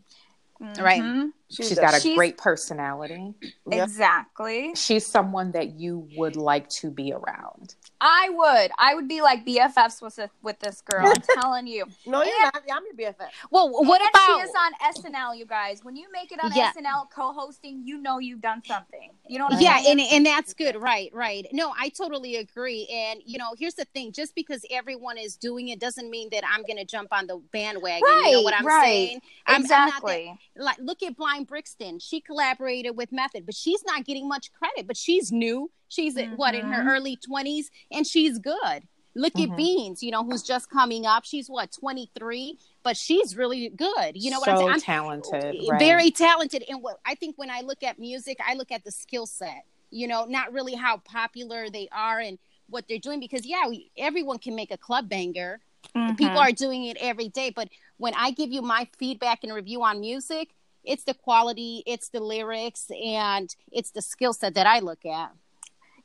Right. 0.61 1.03
Mm-hmm. 1.03 1.29
Mhm. 1.51 1.57
she's 1.57 1.79
got 1.79 1.95
a 1.95 2.01
She's- 2.01 2.17
great 2.17 2.37
personality. 2.37 3.35
Exactly. 3.71 4.75
She's 4.75 5.07
someone 5.07 5.53
that 5.53 5.71
you 5.81 6.09
would 6.17 6.37
like 6.37 6.69
to 6.71 6.91
be 6.91 7.13
around. 7.13 7.75
I 8.01 8.29
would. 8.31 8.71
I 8.79 8.95
would 8.95 9.09
be 9.09 9.23
like 9.23 9.45
BFFs 9.45 10.01
with 10.03 10.17
this, 10.17 10.31
with 10.43 10.59
this 10.61 10.83
girl. 10.83 11.07
I'm 11.07 11.15
telling 11.41 11.67
you. 11.67 11.85
No, 12.07 12.23
you're 12.23 12.33
And- 12.45 12.51
not. 12.55 12.63
I'm 12.71 12.83
your 12.85 12.95
BFF. 13.13 13.29
well 13.51 13.71
what 13.71 14.01
and 14.01 14.11
about 14.11 14.41
she 14.41 14.43
is 14.45 14.51
on 14.57 14.73
SNL, 15.13 15.37
you 15.37 15.47
guys. 15.47 15.83
When 15.85 15.97
you 15.97 16.07
make 16.13 16.31
it 16.33 16.39
on 16.43 16.53
Yeah. 16.55 16.73
SNL 16.73 17.09
co-hosting, 17.11 17.83
you 17.85 17.99
know 17.99 18.19
you've 18.19 18.41
done 18.41 18.63
something. 18.65 19.11
You 19.29 19.39
know 19.39 19.47
what 19.47 19.55
I'm 19.55 19.61
yeah 19.61 19.83
and 19.87 20.01
and 20.01 20.25
that's 20.27 20.55
good 20.55 20.77
right 20.81 21.11
right 21.13 21.47
no 21.53 21.73
i 21.79 21.91
totally 21.91 22.37
agree 22.37 22.87
and 22.91 23.21
you 23.27 23.37
know 23.37 23.51
here's 23.59 23.75
the 23.75 23.85
thing 23.87 24.11
just 24.13 24.35
because 24.35 24.65
everyone 24.71 25.19
is 25.19 25.37
doing 25.37 25.69
it 25.69 25.79
doesn't 25.79 26.09
mean 26.09 26.29
that 26.33 26.45
i'm 26.51 26.63
gonna 26.67 26.85
jump 26.85 27.09
on 27.13 27.27
the 27.27 27.37
bandwagon 27.53 28.01
you 28.25 28.33
know 28.33 28.43
what 28.43 28.55
i'm 28.55 28.65
Right, 28.67 28.85
saying 28.85 29.21
I'm, 29.47 29.57
I'm 29.57 29.63
not 29.63 29.69
that- 29.69 29.87
exactly. 29.89 30.39
like 30.57 30.79
look 30.81 31.03
at 31.03 31.15
blind 31.17 31.38
brixton 31.45 31.99
she 31.99 32.21
collaborated 32.21 32.97
with 32.97 33.13
method 33.13 33.45
but 33.47 33.55
she's 33.55 33.85
not 33.85 34.05
getting 34.05 34.27
much 34.29 34.53
credit 34.53 34.87
but 34.87 34.97
she's 34.97 35.31
new 35.33 35.71
she's 35.89 36.17
at 36.17 36.37
what 36.37 36.55
in 36.55 36.67
her 36.67 36.83
Mhm. 36.83 36.89
early 36.97 37.17
20s 37.17 37.67
and 37.93 38.07
she's 38.07 38.39
good 38.39 38.87
look 39.15 39.35
at 39.37 39.49
Mhm. 39.49 39.57
beans 39.57 40.03
you 40.03 40.11
know 40.11 40.23
who's 40.25 40.43
just 40.43 40.71
coming 40.71 41.05
up 41.07 41.25
she's 41.25 41.49
what 41.49 41.73
23 41.73 42.59
but 42.83 42.97
she's 42.97 43.37
really 43.37 43.69
good 43.71 44.13
you 44.15 44.31
know 44.31 44.39
what 44.39 44.47
so 44.47 44.53
i'm 44.53 44.59
saying 44.59 44.71
I'm- 44.71 44.81
talented. 44.81 45.57
Right? 45.69 45.79
very 45.79 46.11
talented 46.11 46.65
and 46.69 46.83
what 46.83 46.99
i 47.05 47.15
think 47.15 47.37
when 47.37 47.51
i 47.51 47.61
look 47.63 47.83
at 47.83 47.99
music 47.99 48.39
i 48.47 48.55
look 48.55 48.71
at 48.71 48.85
the 48.85 48.93
skill 48.93 49.27
set 49.27 49.65
you 49.91 50.07
know 50.07 50.25
not 50.27 50.53
really 50.53 50.75
how 50.75 50.99
popular 50.99 51.71
they 51.71 51.89
are 51.91 52.21
and 52.21 52.39
what 52.69 52.85
they're 52.89 52.99
doing 52.99 53.19
because 53.19 53.47
yeah 53.47 53.67
we, 53.67 53.91
everyone 53.97 54.39
can 54.39 54.55
make 54.55 54.71
a 54.71 54.79
club 54.79 55.09
banger 55.09 55.61
Mm-hmm. 55.97 56.17
people 56.17 56.39
are 56.39 56.51
doing 56.53 56.85
it 56.87 56.97
every 57.01 57.29
day 57.29 57.51
but 57.51 57.69
when 57.99 58.13
i 58.15 58.33
give 58.33 58.51
you 58.51 58.61
my 58.63 58.87
feedback 58.99 59.45
and 59.45 59.55
review 59.55 59.83
on 59.83 60.01
music 60.01 60.51
it's 60.89 61.05
the 61.05 61.15
quality 61.15 61.83
it's 61.87 62.09
the 62.09 62.21
lyrics 62.21 62.91
and 63.05 63.55
it's 63.71 63.91
the 63.93 64.03
skill 64.03 64.33
set 64.33 64.55
that 64.55 64.67
i 64.67 64.79
look 64.81 65.05
at 65.07 65.31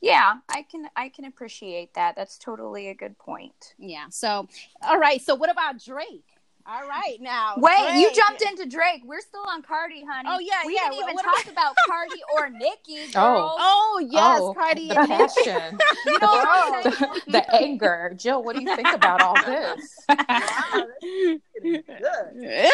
Yeah, 0.01 0.33
I 0.49 0.63
can 0.69 0.89
I 0.97 1.07
can 1.07 1.23
appreciate 1.25 1.93
that. 1.93 2.15
That's 2.17 2.37
totally 2.37 2.89
a 2.89 2.93
good 2.93 3.17
point. 3.17 3.73
yeah 3.79 4.07
so 4.09 4.47
all 4.81 4.99
right 4.99 5.21
so 5.21 5.33
what 5.35 5.49
about 5.49 5.81
drake 5.83 6.32
all 6.65 6.87
right 6.87 7.17
now 7.19 7.55
Wait, 7.57 7.99
you 7.99 8.11
jumped 8.13 8.41
into 8.41 8.65
Drake. 8.65 9.01
We're 9.05 9.21
still 9.21 9.43
on 9.49 9.61
Cardi, 9.61 10.03
honey. 10.09 10.29
Oh, 10.31 10.39
yeah, 10.39 10.61
we 10.65 10.75
yeah. 10.75 10.89
didn't 10.89 11.03
even 11.03 11.15
What 11.15 11.25
talk 11.25 11.51
about 11.51 11.75
Cardi 11.85 12.21
or 12.33 12.49
Nicki, 12.57 13.11
girls. 13.11 13.13
Oh. 13.15 13.57
oh 13.59 14.07
yes 14.09 14.39
Oh, 14.41 14.53
cardi 14.53 14.87
the 14.87 14.99
and 14.99 15.09
Nicki. 15.09 15.23
passion, 15.43 15.77
You 16.05 16.19
know 16.19 16.27
what 16.27 16.47
I'm 16.47 16.83
the, 16.83 17.21
the 17.27 17.55
anger. 17.55 18.13
Jill, 18.15 18.43
what 18.43 18.55
do 18.55 18.61
you 18.61 18.75
think 18.75 18.93
about 18.93 19.21
all 19.21 19.35
this? 19.45 19.97
Wow, 20.09 20.85
this 21.03 21.41
is 21.63 21.81
good. 21.87 22.71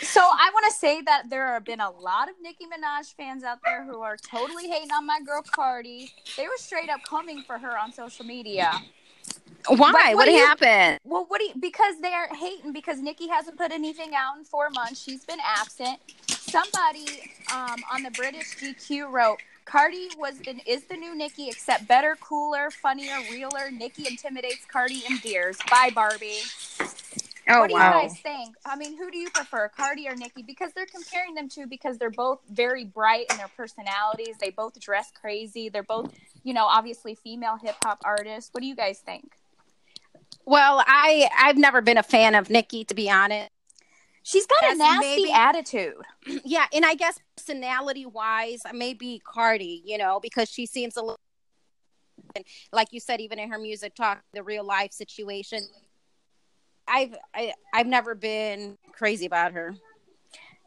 So 0.00 0.20
I 0.20 0.50
want 0.52 0.66
to 0.72 0.78
say 0.78 1.00
that 1.02 1.28
there 1.30 1.46
have 1.54 1.64
been 1.64 1.80
a 1.80 1.90
lot 1.90 2.28
of 2.28 2.34
Nicki 2.42 2.64
Minaj 2.66 3.14
fans 3.16 3.42
out 3.44 3.58
there 3.64 3.84
who 3.84 4.00
are 4.00 4.16
totally 4.16 4.68
hating 4.68 4.92
on 4.92 5.06
my 5.06 5.20
girl 5.20 5.42
Cardi. 5.42 6.10
They 6.36 6.44
were 6.44 6.56
straight 6.56 6.88
up 6.88 7.00
coming 7.08 7.42
for 7.46 7.58
her 7.58 7.76
on 7.78 7.92
social 7.92 8.24
media. 8.24 8.72
Why 9.68 9.92
what 9.92 10.14
what 10.16 10.28
you- 10.28 10.38
happened 10.38 10.98
Well, 11.04 11.26
what 11.28 11.40
do 11.40 11.46
you, 11.46 11.54
because 11.60 12.00
they're 12.00 12.28
hating 12.34 12.72
because 12.72 12.98
Nicki 13.00 13.28
hasn't 13.28 13.56
put 13.58 13.72
anything 13.72 14.14
out 14.14 14.38
in 14.38 14.44
four 14.44 14.70
months. 14.70 15.02
She's 15.02 15.24
been 15.24 15.40
absent. 15.44 15.98
Somebody 16.28 17.06
um, 17.54 17.76
on 17.92 18.02
the 18.02 18.10
British 18.10 18.56
GQ 18.56 19.10
wrote, 19.10 19.38
Cardi 19.66 20.08
was 20.18 20.38
the, 20.38 20.58
is 20.66 20.84
the 20.84 20.96
new 20.96 21.14
Nicki, 21.14 21.48
except 21.48 21.86
better, 21.86 22.16
cooler, 22.20 22.70
funnier, 22.70 23.18
realer. 23.30 23.70
Nicki 23.70 24.06
intimidates, 24.06 24.64
Cardi 24.64 25.02
and 25.06 25.16
endears. 25.16 25.58
Bye, 25.70 25.90
Barbie. 25.94 26.40
Oh 27.50 27.60
what 27.60 27.68
do 27.68 27.74
you 27.74 27.80
guys 27.80 28.18
think? 28.20 28.56
I 28.66 28.76
mean, 28.76 28.96
who 28.98 29.10
do 29.10 29.16
you 29.16 29.30
prefer, 29.30 29.68
Cardi 29.68 30.06
or 30.06 30.14
Nicki? 30.14 30.42
Because 30.42 30.72
they're 30.74 30.86
comparing 30.86 31.34
them 31.34 31.48
to 31.50 31.66
because 31.66 31.96
they're 31.96 32.10
both 32.10 32.40
very 32.50 32.84
bright 32.84 33.26
in 33.30 33.38
their 33.38 33.48
personalities. 33.56 34.36
They 34.38 34.50
both 34.50 34.78
dress 34.80 35.10
crazy. 35.18 35.70
They're 35.70 35.82
both, 35.82 36.12
you 36.44 36.52
know, 36.52 36.66
obviously 36.66 37.14
female 37.14 37.56
hip 37.56 37.76
hop 37.82 38.00
artists. 38.04 38.52
What 38.52 38.60
do 38.60 38.66
you 38.66 38.76
guys 38.76 38.98
think? 38.98 39.37
Well, 40.48 40.82
I 40.86 41.28
I've 41.36 41.58
never 41.58 41.82
been 41.82 41.98
a 41.98 42.02
fan 42.02 42.34
of 42.34 42.48
Nicki 42.48 42.82
to 42.84 42.94
be 42.94 43.10
honest. 43.10 43.50
She's 44.22 44.46
got 44.46 44.74
a 44.74 44.78
nasty 44.78 45.24
maybe. 45.24 45.32
attitude. 45.32 45.94
Yeah, 46.44 46.64
and 46.72 46.84
I 46.84 46.94
guess 46.94 47.18
personality 47.36 48.06
wise, 48.06 48.60
maybe 48.72 49.20
Cardi, 49.24 49.82
you 49.84 49.98
know, 49.98 50.20
because 50.20 50.48
she 50.50 50.64
seems 50.64 50.96
a 50.96 51.02
little 51.02 51.18
like 52.72 52.88
you 52.92 53.00
said, 53.00 53.20
even 53.20 53.38
in 53.38 53.50
her 53.50 53.58
music 53.58 53.94
talk, 53.94 54.22
the 54.32 54.42
real 54.42 54.64
life 54.64 54.92
situation. 54.92 55.60
I've 56.86 57.14
I, 57.34 57.52
I've 57.74 57.86
never 57.86 58.14
been 58.14 58.78
crazy 58.92 59.26
about 59.26 59.52
her. 59.52 59.74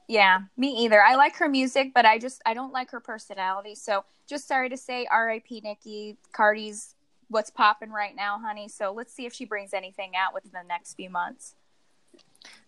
Yeah, 0.07 0.41
me 0.57 0.85
either. 0.85 1.01
I 1.01 1.15
like 1.15 1.37
her 1.37 1.49
music, 1.49 1.91
but 1.95 2.05
I 2.05 2.19
just 2.19 2.39
I 2.45 2.53
don't 2.53 2.71
like 2.71 2.91
her 2.91 2.99
personality. 2.99 3.73
So 3.73 4.03
just 4.27 4.47
sorry 4.47 4.69
to 4.69 4.77
say, 4.77 5.07
R.I.P. 5.09 5.61
Nicki. 5.63 6.17
Cardi's 6.31 6.95
what's 7.31 7.49
popping 7.49 7.91
right 7.91 8.15
now, 8.15 8.37
honey. 8.39 8.67
So 8.67 8.91
let's 8.91 9.13
see 9.13 9.25
if 9.25 9.33
she 9.33 9.45
brings 9.45 9.73
anything 9.73 10.11
out 10.15 10.33
within 10.33 10.51
the 10.53 10.63
next 10.67 10.93
few 10.95 11.09
months. 11.09 11.55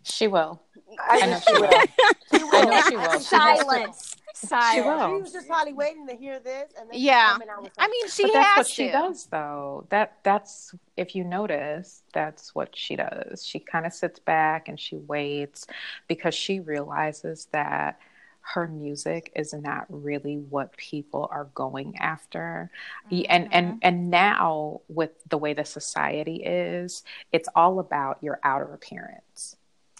She 0.03 0.27
will. 0.27 0.61
I 0.99 1.21
I 1.21 1.25
know 1.25 1.31
know 1.33 1.39
she 1.39 1.53
will. 1.55 1.69
I 2.51 2.65
know 2.65 2.81
she 2.81 2.95
will. 2.97 3.19
She 3.19 3.35
has 3.35 3.59
Silence. 3.59 4.15
She 4.35 4.47
Silence. 4.47 4.85
will. 4.85 5.17
She 5.17 5.21
was 5.21 5.31
just 5.33 5.47
probably 5.47 5.73
waiting 5.73 6.07
to 6.07 6.15
hear 6.15 6.39
this, 6.39 6.71
and 6.79 6.89
then 6.89 6.97
Yeah. 6.99 7.37
out 7.49 7.63
with 7.63 7.71
I 7.77 7.87
mean, 7.87 8.07
she 8.07 8.23
but 8.23 8.33
that's 8.33 8.47
has 8.47 8.57
what 8.57 8.67
she 8.67 8.87
does 8.89 9.25
though 9.27 9.85
that 9.89 10.17
that's 10.23 10.73
if 10.97 11.15
you 11.15 11.23
notice 11.23 12.03
that's 12.13 12.53
what 12.55 12.75
she 12.75 12.95
does 12.95 13.45
she 13.45 13.59
kind 13.59 13.85
of 13.85 13.93
sits 13.93 14.19
back 14.19 14.67
and 14.67 14.79
she 14.79 14.97
waits 14.97 15.67
because 16.07 16.33
she 16.35 16.59
realizes 16.59 17.47
that 17.51 17.99
her 18.45 18.67
music 18.67 19.31
is 19.35 19.53
not 19.53 19.85
really 19.89 20.35
what 20.37 20.75
people 20.77 21.27
are 21.31 21.45
going 21.55 21.97
after 21.97 22.69
Y- 23.09 23.25
and 23.29 23.47
and 23.53 23.79
and 23.81 24.09
now 24.11 24.81
with 24.89 25.11
the 25.29 25.37
way 25.37 25.53
the 25.53 25.65
society 25.65 26.43
is 26.43 27.03
it's 27.31 27.49
all 27.55 27.79
about 27.79 28.17
your 28.21 28.39
outer 28.43 28.73
appearance 28.73 29.55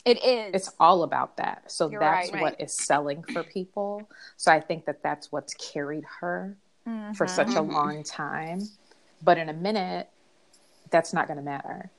It 0.05 0.23
is. 0.23 0.53
it's 0.53 0.75
all 0.79 1.03
about 1.03 1.37
that 1.37 1.71
so 1.71 1.89
You're 1.89 1.99
that's 2.01 2.31
right. 2.31 2.41
what 2.41 2.55
is 2.59 2.73
selling 2.73 3.23
for 3.23 3.43
people 3.43 4.09
so 4.37 4.51
i 4.51 4.59
think 4.59 4.85
that 4.85 5.01
that's 5.01 5.31
what's 5.31 5.53
carried 5.53 6.03
her 6.19 6.57
for 7.15 7.25
Mhm. 7.25 7.29
such 7.29 7.55
a 7.55 7.59
Mhm. 7.63 7.71
long 7.73 8.03
time. 8.03 8.59
But 9.21 9.37
in 9.37 9.47
a 9.47 9.53
minute, 9.53 10.09
that's 10.89 11.13
not 11.13 11.27
going 11.27 11.37
to 11.37 11.43
matter. 11.43 11.91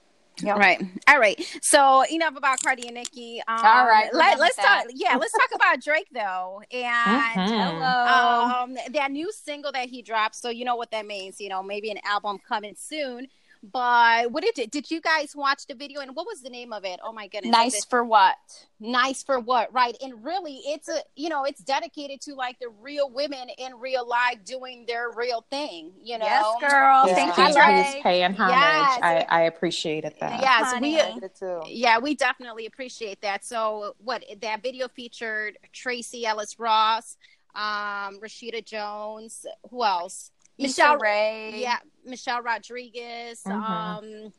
Yep. 0.43 0.57
Right. 0.59 0.83
All 1.09 1.19
right. 1.19 1.41
So 1.63 2.05
enough 2.11 2.37
about 2.37 2.61
Cardi 2.63 2.87
and 2.87 2.95
Nicki. 2.95 3.41
Um, 3.47 3.57
All 3.65 3.87
right, 3.87 4.13
Let, 4.13 4.39
let's 4.41 4.57
talk. 4.57 4.87
Yeah, 4.93 5.17
let's 5.17 5.33
talk 5.33 5.51
about 5.55 5.81
Drake 5.81 6.09
though, 6.13 6.61
and. 6.73 7.51
Mhm. 7.51 7.85
Um, 7.85 8.77
that 8.93 9.11
new 9.11 9.31
single 9.33 9.73
that 9.73 9.89
he 9.89 10.03
dropped. 10.03 10.35
So 10.35 10.49
you 10.51 10.65
know 10.65 10.77
what 10.77 10.91
that 10.91 11.07
means. 11.07 11.41
You 11.41 11.49
know, 11.49 11.63
maybe 11.63 11.91
an 11.91 11.99
album 12.05 12.39
coming 12.47 12.75
soon. 12.77 13.29
But 13.73 14.31
what 14.31 14.43
did 14.43 14.59
it? 14.59 14.71
Did 14.71 14.91
you 14.91 15.01
guys 15.01 15.35
watch 15.35 15.67
the 15.67 15.75
video? 15.75 16.01
And 16.01 16.15
what 16.15 16.27
was 16.27 16.43
the 16.43 16.51
name 16.51 16.73
of 16.73 16.85
it? 16.85 17.01
Oh 17.03 17.13
my 17.13 17.29
goodness! 17.29 17.51
nice 17.51 17.79
it 17.79 17.87
for 17.89 18.05
what? 18.05 18.37
nice 18.81 19.23
for 19.23 19.41
what? 19.41 19.73
Right. 19.73 19.97
And 20.03 20.23
really, 20.25 20.61
it's 20.67 20.89
a 20.89 20.99
you 21.17 21.29
know, 21.29 21.45
it's 21.45 21.63
dedicated 21.63 22.21
to 22.23 22.35
like 22.35 22.59
the 22.59 22.69
real 22.81 23.11
women 23.11 23.49
in 23.59 23.75
real 23.79 24.07
life 24.07 24.45
doing 24.45 24.85
their 24.87 25.11
real 25.11 25.47
thing. 25.51 25.93
You 26.03 26.19
know. 26.19 26.27
Yes, 26.27 26.45
girl. 26.61 27.05
Yeah. 27.07 27.15
Thank 27.15 27.35
He 27.35 27.41
you, 27.41 27.47
I 27.47 27.49
was 27.49 27.95
love 27.95 28.03
paying 28.03 28.35
homage. 28.35 28.55
Yes. 28.55 28.99
I, 29.03 29.27
I 29.29 29.41
appreciated 29.43 30.15
that. 30.21 30.41
Yes, 30.41 30.73
Honey. 30.73 30.97
we. 30.97 31.29
Too. 31.39 31.63
Yeah, 31.67 31.99
we 31.99 32.15
definitely 32.15 32.67
appreciate 32.67 33.21
that. 33.23 33.45
So, 33.45 33.97
what 33.99 34.25
that 34.43 34.63
video 34.63 34.89
featured 34.89 35.59
Tracee 35.73 36.27
Ellis 36.27 36.59
Ross, 36.59 37.17
um, 37.55 38.21
Rashida 38.21 38.65
Jones, 38.65 39.47
who 39.71 39.85
else? 39.85 40.31
Michelle 40.59 40.99
Ray. 40.99 41.53
Yeah, 41.57 41.79
Michelle 42.05 42.43
Rodriguez. 42.43 43.43
Mhm. 43.45 43.53
Um, 43.53 44.33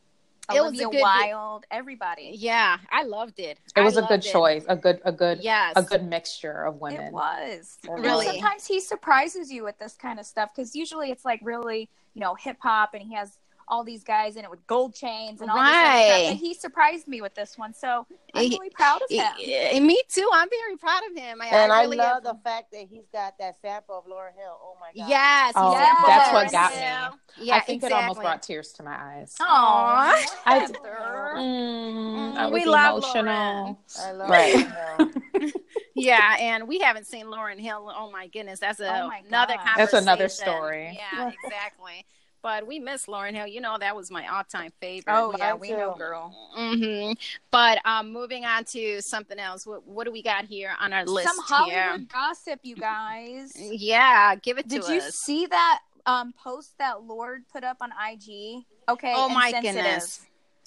it 0.54 0.62
was 0.62 0.80
Olivia 0.80 0.88
a 0.88 0.92
good. 0.92 1.02
Wilde. 1.02 1.66
Everybody. 1.72 2.32
Yeah, 2.36 2.78
I 2.92 3.04
loved 3.04 3.40
it. 3.40 3.58
It 3.76 3.82
was 3.82 3.98
I 3.98 4.02
a 4.02 4.04
good 4.04 4.12
loved 4.12 4.26
it. 4.28 4.32
choice, 4.32 4.66
a 4.70 4.76
good, 4.76 5.02
a 5.04 5.12
good, 5.12 5.40
Yes, 5.42 5.74
a 5.76 5.82
good 5.82 6.04
mixture 6.04 6.64
of 6.66 6.80
women. 6.80 7.08
It 7.08 7.14
was. 7.14 7.78
It 7.84 7.90
Really? 7.90 8.26
sometimes 8.28 8.68
he 8.68 8.80
surprises 8.80 9.52
you 9.52 9.64
with 9.64 9.78
this 9.80 9.96
kind 9.96 10.20
of 10.20 10.26
stuff 10.26 10.52
because 10.56 10.76
usually 10.76 11.10
it's 11.10 11.26
like 11.26 11.40
really, 11.42 11.90
you 12.14 12.22
know, 12.22 12.36
hip 12.36 12.58
hop 12.62 12.94
and 12.94 13.02
he 13.02 13.16
has 13.16 13.40
all 13.68 13.84
these 13.84 14.04
guys 14.04 14.36
in 14.36 14.44
it 14.44 14.50
with 14.52 14.66
gold 14.68 14.94
chains 14.94 15.42
and 15.42 15.50
all 15.50 15.58
this 15.58 15.66
stuff. 15.68 16.30
And 16.32 16.38
he 16.38 16.54
surprised 16.54 17.08
me 17.08 17.22
with 17.22 17.34
this 17.34 17.58
one. 17.58 17.74
So 17.74 18.06
I'm 18.34 18.44
He- 18.44 18.50
really 18.50 18.70
proud 18.70 19.02
of 19.02 19.10
him. 19.10 19.26
Eh, 19.44 19.80
me 19.80 20.00
too. 20.08 20.30
I'm 20.32 20.48
very 20.50 20.78
proud 20.78 21.02
of 21.10 21.18
him. 21.18 21.42
I, 21.42 21.48
And 21.48 21.72
I, 21.72 21.82
really 21.82 21.98
love 21.98 22.26
am- 22.26 22.36
the 22.36 22.40
fact 22.44 22.72
that 22.74 22.86
he's 22.90 23.06
got 23.12 23.38
that 23.40 23.56
sample 23.62 23.98
of 23.98 24.06
Lauryn 24.06 24.36
Hill. 24.38 24.58
Oh 24.62 24.76
my 24.80 24.88
god! 24.96 25.10
Yes, 25.10 25.54
Oh, 25.56 25.72
Yes. 25.72 26.04
that's 26.06 26.34
what 26.34 26.52
got 26.52 26.72
me. 26.76 27.46
Yeah, 27.48 27.56
I 27.56 27.60
think 27.62 27.84
exactly. 27.84 27.98
it 27.98 28.02
almost 28.02 28.20
brought 28.22 28.44
tears 28.44 28.72
to 28.74 28.84
my 28.84 28.96
eyes. 28.96 29.36
Aw, 29.40 30.26
I- 30.46 30.60
Heather. 30.60 31.34
Mm, 31.38 32.36
I 32.38 32.46
We 32.48 32.60
was 32.62 32.66
love 32.68 32.98
emotional. 33.00 33.80
I 34.00 34.12
love 34.12 34.30
Right. 34.30 34.68
Yeah, 35.98 36.36
and 36.40 36.68
we 36.68 36.80
haven't 36.80 37.08
seen 37.08 37.28
Lauryn 37.28 37.58
Hill. 37.58 37.90
Oh 37.98 38.12
my 38.12 38.28
goodness, 38.28 38.60
that's 38.60 38.82
a, 38.82 39.04
Oh 39.04 39.08
my 39.08 39.22
another 39.28 39.54
conversation. 39.56 39.76
That's 39.78 39.94
another 39.94 40.28
story. 40.28 41.00
Yeah, 41.14 41.32
exactly. 41.46 42.06
But 42.46 42.68
we 42.68 42.78
miss 42.78 43.08
Lauryn 43.08 43.34
Hill. 43.34 43.48
You 43.48 43.60
know 43.60 43.76
that 43.80 43.96
was 43.96 44.12
my 44.12 44.28
all-time 44.28 44.72
favorite. 44.80 45.12
Oh 45.12 45.34
yeah, 45.36 45.56
we 45.56 45.70
too. 45.70 45.78
know, 45.78 45.96
girl. 45.96 46.32
hmm 46.54 47.14
But 47.50 47.80
um, 47.86 48.14
moving 48.14 48.46
on 48.46 48.66
to 48.66 49.02
something 49.02 49.40
else. 49.40 49.66
What, 49.66 49.88
what 49.88 50.04
do 50.04 50.12
we 50.12 50.22
got 50.22 50.46
here 50.46 50.74
on 50.80 50.94
our 50.94 51.06
list 51.06 51.28
Some 51.28 51.40
Hollywood 51.40 52.02
here? 52.02 52.08
gossip, 52.14 52.60
you 52.62 52.76
guys. 52.76 53.52
Yeah, 53.58 54.36
give 54.36 54.60
it 54.60 54.68
Did 54.68 54.84
to 54.84 54.84
us. 54.84 54.88
Did 54.88 54.94
you 54.94 55.02
see 55.10 55.46
that 55.48 55.80
um, 56.06 56.36
post 56.38 56.78
that 56.78 57.02
Lorde 57.02 57.46
put 57.52 57.64
up 57.64 57.78
on 57.82 57.90
IG? 57.90 58.64
Okay. 58.90 59.14
Oh 59.16 59.28
my 59.28 59.52
goodness. 59.52 60.22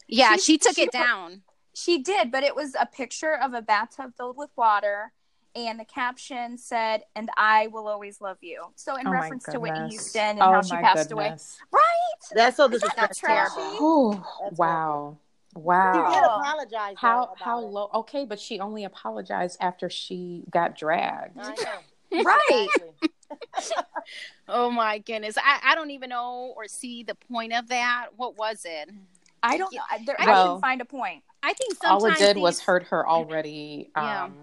Yeah, 0.08 0.34
She- 0.34 0.40
she, 0.40 0.58
took 0.58 0.74
she 0.74 0.82
it 0.82 0.90
down. 0.90 1.42
She 1.74 2.02
did, 2.02 2.32
but 2.32 2.42
it 2.42 2.56
was 2.56 2.74
a 2.74 2.86
picture 2.86 3.34
of 3.36 3.54
a 3.54 3.62
bathtub 3.62 4.14
filled 4.16 4.36
with 4.36 4.50
water, 4.56 5.12
and 5.66 5.80
the 5.80 5.84
caption 5.84 6.56
said, 6.58 7.02
"And 7.16 7.28
I 7.36 7.66
will 7.66 7.88
always 7.88 8.20
love 8.20 8.38
you." 8.40 8.66
So 8.76 8.96
in 8.96 9.06
Oh 9.06 9.10
reference 9.10 9.44
to 9.44 9.58
Whitney. 9.58 9.88
Houston 9.88 10.22
and 10.38 10.40
oh 10.42 10.52
how 10.52 10.62
she 10.62 10.74
my 10.74 10.82
passed 10.82 11.10
away, 11.12 11.30
right? 11.72 12.18
That's 12.34 12.56
so 12.56 12.70
Isn't 12.70 12.94
that 12.96 13.16
trashy? 13.16 13.52
Oh, 13.56 14.12
That's 14.44 14.58
wow. 14.58 15.16
She 15.54 15.60
did 15.60 15.64
Wow. 15.64 16.40
apologize. 16.40 16.94
though, 17.00 17.08
How 17.08 17.22
about 17.24 17.38
how 17.40 17.58
it. 17.60 17.62
low? 17.66 17.90
Okay, 17.94 18.24
but 18.26 18.38
she 18.38 18.60
only 18.60 18.84
apologized 18.84 19.56
after 19.60 19.90
she 19.90 20.44
got 20.50 20.76
dragged. 20.76 21.36
I 21.40 21.54
know. 21.54 21.78
Right. 22.24 22.68
Oh 24.48 24.70
my 24.70 24.98
goodness. 24.98 25.36
I, 25.36 25.60
I 25.62 25.74
don't 25.74 25.90
even 25.90 26.08
know 26.08 26.54
or 26.56 26.66
see 26.68 27.02
the 27.02 27.14
point 27.14 27.52
of 27.52 27.68
that. 27.68 28.06
What 28.16 28.38
was 28.38 28.62
it? 28.64 28.88
I 29.42 29.58
don't. 29.58 29.72
Yeah. 29.72 29.80
I, 29.90 30.02
there, 30.04 30.16
I 30.18 30.26
Well- 30.26 30.48
didn't 30.54 30.60
find 30.62 30.80
a 30.80 30.84
point. 30.86 31.22
I 31.48 31.54
think 31.54 31.76
All 31.82 32.04
it 32.04 32.18
did 32.18 32.36
was 32.36 32.60
hurt 32.60 32.82
her 32.84 33.08
already. 33.08 33.88
Yeah. 33.96 34.24
Um, 34.24 34.34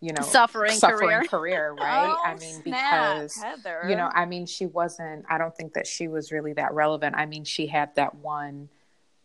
you 0.00 0.12
know, 0.14 0.22
Suffering 0.22 0.72
suffering 0.72 1.08
career. 1.10 1.24
career, 1.28 1.72
right? 1.78 2.08
Oh, 2.08 2.22
I 2.24 2.34
mean, 2.36 2.62
because 2.64 3.36
Heather. 3.36 3.82
you 3.86 3.96
know, 3.96 4.10
I 4.14 4.24
mean, 4.24 4.46
she 4.46 4.64
wasn't. 4.64 5.26
I 5.28 5.36
don't 5.36 5.54
think 5.54 5.74
that 5.74 5.86
she 5.86 6.08
was 6.08 6.32
really 6.32 6.54
that 6.54 6.72
relevant. 6.72 7.16
I 7.16 7.26
mean, 7.26 7.44
she 7.44 7.66
had 7.66 7.94
that 7.96 8.14
one 8.14 8.70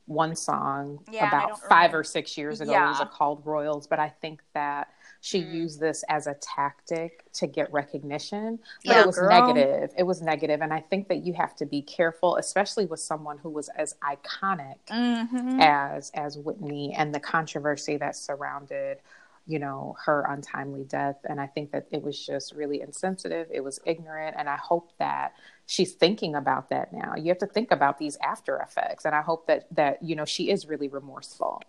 one 0.05 0.35
song 0.35 0.99
Yeah, 1.11 1.27
about 1.29 1.61
five 1.61 1.91
remember. 1.91 1.99
or 1.99 2.03
six 2.03 2.37
years 2.37 2.59
ago. 2.61 2.71
It 2.73 2.75
was 2.81 3.07
called 3.13 3.45
Royals, 3.45 3.87
but 3.87 3.99
I 3.99 4.09
think 4.09 4.41
that 4.53 4.89
she 5.21 5.41
Mm. 5.41 5.53
used 5.53 5.79
this 5.79 6.03
as 6.09 6.27
a 6.27 6.35
tactic 6.35 7.25
to 7.33 7.47
get 7.47 7.71
recognition. 7.73 8.59
But 8.85 8.95
Yeah, 8.95 9.01
it 9.01 9.07
was 9.07 9.15
girl. 9.17 9.29
negative. 9.29 9.93
It 9.97 10.03
was 10.03 10.21
negative, 10.21 10.61
and 10.61 10.73
I 10.73 10.79
think 10.81 11.07
that 11.09 11.17
you 11.25 11.33
have 11.33 11.55
to 11.57 11.65
be 11.65 11.81
careful, 11.81 12.37
especially 12.37 12.85
with 12.85 12.99
someone 12.99 13.37
who 13.39 13.49
was 13.49 13.69
as 13.69 13.95
iconic 14.03 14.77
Mhm. 14.89 15.59
as 15.61 16.09
as 16.11 16.37
Whitney 16.37 16.93
and 16.95 17.13
the 17.13 17.19
controversy 17.19 17.97
that 17.97 18.15
surrounded 18.15 18.99
you 19.45 19.57
know 19.57 19.95
her 20.05 20.25
untimely 20.29 20.83
death 20.83 21.17
and 21.25 21.41
I 21.41 21.47
think 21.47 21.71
that 21.71 21.87
it 21.91 22.03
was 22.03 22.23
just 22.23 22.53
really 22.53 22.81
insensitive 22.81 23.47
it 23.51 23.61
was 23.63 23.79
ignorant 23.85 24.35
and 24.37 24.47
I 24.49 24.57
hope 24.57 24.91
that 24.99 25.33
she's 25.65 25.93
thinking 25.93 26.35
about 26.35 26.69
that 26.69 26.93
now 26.93 27.15
you 27.15 27.29
have 27.29 27.39
to 27.39 27.47
think 27.47 27.71
about 27.71 27.97
these 27.97 28.17
after 28.21 28.57
effects 28.59 29.05
and 29.05 29.15
I 29.15 29.21
hope 29.21 29.47
that 29.47 29.65
that 29.71 30.03
you 30.03 30.15
know 30.15 30.25
she 30.25 30.49
is 30.51 30.67
really 30.67 30.87
remorseful 30.87 31.61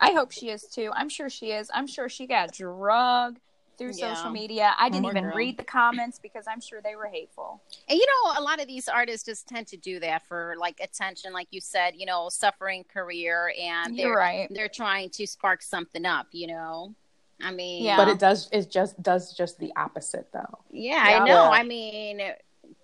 I 0.00 0.12
hope 0.12 0.30
she 0.32 0.50
is 0.50 0.62
too. 0.64 0.90
I'm 0.94 1.08
sure 1.08 1.28
she 1.28 1.52
is. 1.52 1.70
I'm 1.74 1.86
sure 1.86 2.08
she 2.08 2.26
got 2.26 2.52
drugged 2.52 3.38
through 3.78 3.92
Yeah. 3.94 4.14
social 4.14 4.30
media. 4.30 4.74
I 4.78 4.88
didn't 4.88 5.02
Poor 5.04 5.12
even 5.12 5.24
girl. 5.24 5.36
read 5.36 5.58
the 5.58 5.64
comments 5.64 6.18
because 6.18 6.46
I'm 6.46 6.60
sure 6.62 6.80
they 6.80 6.96
were 6.96 7.08
hateful. 7.08 7.60
And 7.88 7.98
you 7.98 8.06
know, 8.06 8.40
a 8.40 8.42
lot 8.42 8.60
of 8.60 8.66
these 8.66 8.88
artists 8.88 9.26
just 9.26 9.46
tend 9.48 9.66
to 9.68 9.76
do 9.76 10.00
that 10.00 10.22
for 10.26 10.54
like 10.58 10.80
attention, 10.80 11.32
like 11.34 11.48
you 11.50 11.60
said, 11.60 11.94
you 11.96 12.06
know, 12.06 12.28
suffering 12.30 12.84
career 12.84 13.52
and 13.60 13.94
You're 13.96 14.08
they're 14.10 14.16
right. 14.16 14.48
they're 14.50 14.68
trying 14.68 15.10
to 15.10 15.26
spark 15.26 15.62
something 15.62 16.06
up, 16.06 16.28
you 16.32 16.46
know. 16.46 16.94
I 17.42 17.50
mean 17.50 17.84
Yeah. 17.84 17.96
but 17.98 18.08
it 18.08 18.18
does 18.18 18.48
it 18.50 18.70
just 18.70 19.02
does 19.02 19.34
just 19.34 19.58
the 19.58 19.70
opposite 19.76 20.32
though 20.32 20.58
Yeah, 20.70 21.02
I 21.04 21.18
know. 21.18 21.26
Yeah. 21.26 21.50
I 21.50 21.62
mean, 21.64 22.20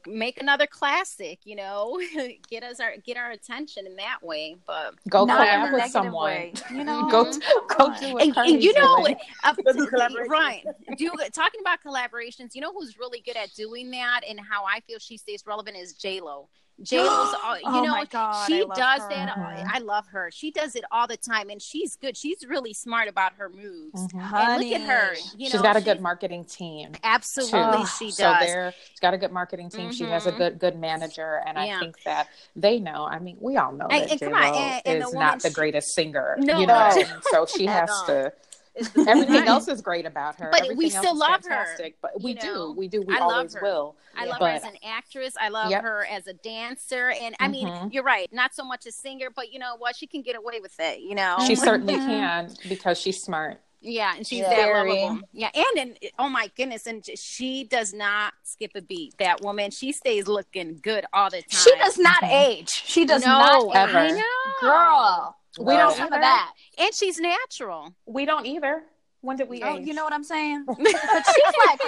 make 0.06 0.40
another 0.40 0.66
classic. 0.66 1.40
You 1.44 1.56
know, 1.56 2.00
get 2.50 2.62
us 2.62 2.80
our 2.80 2.96
get 3.04 3.16
our 3.16 3.30
attention 3.30 3.86
in 3.86 3.96
that 3.96 4.18
way. 4.22 4.56
But 4.66 4.94
Go 5.08 5.24
Not 5.24 5.46
in 5.46 5.54
a 5.60 5.66
collab 5.66 5.72
with 5.72 5.90
someone. 5.90 6.24
way, 6.24 6.52
you 6.70 6.84
know? 6.84 7.08
Go 7.10 7.24
go 7.24 7.94
do 7.98 8.14
what 8.14 8.22
and, 8.22 8.36
and 8.36 8.62
you 8.62 8.72
know, 8.74 9.06
uh, 9.44 9.54
Go 9.54 9.72
do 9.72 9.86
collaborations. 9.86 10.28
right? 10.28 10.64
Do 10.96 11.10
talking 11.32 11.60
about 11.60 11.78
collaborations. 11.84 12.54
You 12.54 12.60
know 12.60 12.72
who's 12.72 12.98
really 12.98 13.20
good 13.20 13.36
at 13.36 13.52
doing 13.54 13.90
that, 13.92 14.22
and 14.28 14.38
how 14.40 14.64
I 14.64 14.80
feel 14.80 14.98
she 14.98 15.16
stays 15.16 15.42
relevant 15.46 15.76
is 15.76 15.94
J 15.94 16.20
Lo. 16.20 16.48
J 16.80 16.98
Lo's, 17.00 17.32
you 17.58 17.60
Oh 17.64 17.82
know, 17.82 17.90
my 17.90 18.04
God, 18.06 18.46
she 18.46 18.60
I 18.60 18.64
love 18.64 18.76
does 18.76 19.02
her. 19.02 19.08
that. 19.10 19.36
Mhm. 19.36 19.70
I 19.72 19.78
love 19.80 20.06
her. 20.08 20.30
She 20.32 20.50
does 20.50 20.74
it 20.74 20.84
all 20.90 21.06
the 21.06 21.16
time, 21.16 21.50
and 21.50 21.60
she's 21.60 21.96
good. 21.96 22.16
She's 22.16 22.44
really 22.48 22.72
smart 22.72 23.08
about 23.08 23.34
her 23.34 23.48
moves. 23.48 24.00
Mhm. 24.12 24.32
And 24.32 24.62
look 24.62 24.72
at 24.72 24.80
her. 24.82 25.06
Honey. 25.08 25.20
You 25.36 25.46
She's 25.46 25.54
know, 25.54 25.62
got 25.62 25.76
a 25.76 25.80
good 25.80 26.00
marketing 26.00 26.44
team. 26.44 26.92
Absolutely, 27.04 27.82
too. 27.82 27.86
she 27.98 28.04
does. 28.06 28.16
So 28.16 28.34
they're 28.40 28.74
she's 28.90 29.00
got 29.00 29.14
a 29.14 29.18
good 29.18 29.32
marketing 29.32 29.68
team. 29.70 29.92
She 29.92 30.04
has 30.04 30.26
a 30.26 30.32
Mhm. 30.32 30.38
good 30.38 30.58
good 30.58 30.78
manager, 30.78 31.42
and 31.46 31.56
Yeah. 31.58 31.76
I 31.76 31.78
think 31.80 32.02
that 32.04 32.28
they 32.56 32.78
know. 32.80 33.04
I 33.04 33.18
mean, 33.18 33.36
we 33.40 33.56
all 33.58 33.72
know 33.72 33.86
And- 33.88 34.02
that 34.04 34.10
and 34.10 34.18
J 34.20 34.26
come 34.26 34.34
on, 34.34 34.40
Lo 34.52 34.58
and- 34.58 34.82
and 34.86 35.02
the 35.02 35.06
is 35.06 35.12
woman, 35.14 35.28
not 35.28 35.40
the 35.40 35.48
she- 35.48 35.54
greatest 35.54 35.94
singer. 35.94 36.36
No. 36.38 36.58
you 36.58 36.66
know, 36.66 36.88
No. 36.96 37.20
so 37.30 37.46
she 37.46 37.66
has 37.66 37.90
to. 38.06 38.32
It's 38.74 38.88
the 38.90 39.02
Everything 39.08 39.34
Right. 39.34 39.48
else 39.48 39.68
is 39.68 39.82
great 39.82 40.06
about 40.06 40.36
her. 40.40 40.48
But 40.50 40.76
we 40.76 40.88
still 40.88 41.04
else 41.04 41.14
is 41.14 41.18
love 41.20 41.44
her, 41.44 41.66
But 42.00 42.22
we 42.22 42.30
you 42.30 42.34
know. 42.36 42.42
do, 42.42 42.72
we 42.72 42.88
do, 42.88 43.02
we 43.02 43.14
I 43.14 43.20
love 43.20 43.32
always 43.32 43.54
her. 43.54 43.60
will. 43.62 43.96
I 44.16 44.24
love 44.24 44.38
But- 44.40 44.50
her 44.50 44.56
as 44.56 44.64
an 44.64 44.76
actress. 44.84 45.34
I 45.38 45.48
love 45.48 45.70
Yep. 45.70 45.82
her 45.82 46.06
as 46.06 46.26
a 46.26 46.32
dancer. 46.32 47.10
And 47.10 47.34
I 47.38 47.48
mean, 47.48 47.68
Mhm. 47.68 47.92
you're 47.92 48.02
right, 48.02 48.32
not 48.32 48.54
so 48.54 48.64
much 48.64 48.86
a 48.86 48.92
singer, 48.92 49.28
but 49.30 49.52
you 49.52 49.58
know 49.58 49.76
what? 49.76 49.94
She 49.96 50.06
can 50.06 50.22
get 50.22 50.36
away 50.36 50.60
with 50.60 50.78
it, 50.80 51.00
you 51.00 51.14
know? 51.14 51.36
She 51.46 51.54
certainly 51.54 51.94
can 51.96 52.54
because 52.68 52.98
she's 52.98 53.22
smart. 53.22 53.60
yeah, 53.84 54.14
and 54.16 54.26
she's 54.26 54.38
Yeah. 54.40 54.48
that 54.50 54.56
Very. 54.56 55.00
lovable. 55.02 55.28
Yeah, 55.32 55.50
and 55.54 55.78
and 55.78 55.98
oh 56.18 56.28
my 56.28 56.50
goodness, 56.56 56.86
and 56.86 57.04
she 57.18 57.64
does 57.64 57.92
not 57.92 58.32
skip 58.44 58.70
a 58.76 58.80
beat. 58.80 59.18
That 59.18 59.40
woman, 59.42 59.70
she 59.72 59.92
stays 59.92 60.28
looking 60.28 60.78
good 60.82 61.04
all 61.12 61.28
the 61.30 61.42
time. 61.42 61.48
She 61.50 61.74
does 61.76 61.98
not 61.98 62.22
Mhm. 62.22 62.30
age. 62.48 62.70
She 62.70 63.04
does 63.04 63.22
no, 63.26 63.38
not 63.38 63.76
ever. 63.76 63.98
I 63.98 64.06
age. 64.06 64.12
know. 64.14 64.52
Girl, 64.60 65.36
We 65.58 65.64
we 65.66 65.72
don't 65.74 65.88
don't 65.88 65.96
some 65.96 66.06
either. 66.06 66.16
of 66.16 66.22
that. 66.22 66.52
and 66.78 66.94
she's 66.94 67.18
natural. 67.20 67.94
We 68.06 68.24
don't 68.24 68.46
either. 68.46 68.82
When 69.20 69.36
did 69.36 69.48
we 69.48 69.62
Oh, 69.62 69.76
age? 69.78 69.86
you 69.86 69.94
know 69.94 70.02
what 70.04 70.12
I'm 70.12 70.24
saying? 70.24 70.64
But 70.66 70.76
she's 70.78 71.54
like, 71.66 71.80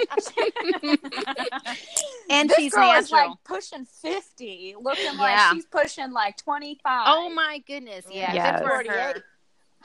and 2.29 2.49
this 2.49 2.57
she's 2.57 2.73
girl 2.73 2.81
natural. 2.87 2.99
is 3.03 3.11
like 3.11 3.31
pushing 3.43 3.85
50, 3.85 4.75
looking 4.81 5.03
Yeah. 5.05 5.11
like 5.17 5.53
she's 5.53 5.65
pushing 5.65 6.11
like 6.11 6.37
25. 6.37 7.03
oh 7.07 7.29
my 7.29 7.61
goodness, 7.67 8.05
yeah, 8.09 8.33
Yes. 8.33 8.61
good 8.61 8.67
for 8.69 8.75
her. 8.91 9.23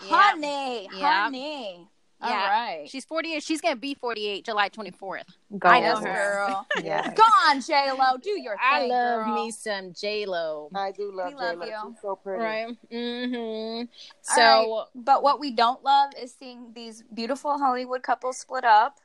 48. 0.09 0.89
Yeah. 0.93 1.23
honey, 1.25 1.89
Yeah. 2.23 2.29
Yeah. 2.29 2.35
All 2.35 2.49
right. 2.49 2.89
She's 2.89 3.05
48. 3.05 3.43
She's 3.43 3.61
going 3.61 3.75
to 3.75 3.81
be 3.81 3.95
48 3.95 4.45
July 4.45 4.69
24th. 4.69 5.23
Go 5.59 5.69
I 5.69 5.81
know 5.81 6.01
girl. 6.01 6.67
Yes. 6.83 7.15
Go 7.17 7.23
on, 7.49 7.61
J 7.61 7.91
Lo, 7.93 8.17
do 8.23 8.31
your 8.41 8.55
thing. 8.55 8.61
I 8.63 8.87
love 8.87 9.27
girl. 9.27 9.35
me 9.35 9.51
some 9.51 9.93
J 9.93 10.27
Lo. 10.27 10.71
I 10.75 10.93
do 10.93 11.11
love 11.13 11.33
We 11.35 11.41
J-Lo. 11.41 11.67
you. 11.67 11.93
She's 11.93 12.03
so 12.03 12.17
pretty. 12.17 12.43
Right. 12.43 12.77
Mm-hmm. 12.93 13.85
So 14.23 14.43
right. 14.43 14.85
But 14.95 15.23
what 15.23 15.41
we 15.41 15.51
don't 15.51 15.83
love 15.85 16.11
is 16.21 16.35
seeing 16.39 16.73
these 16.75 17.03
beautiful 17.15 17.59
Hollywood 17.59 18.03
couples 18.03 18.39
split 18.39 18.65
up. 18.65 18.99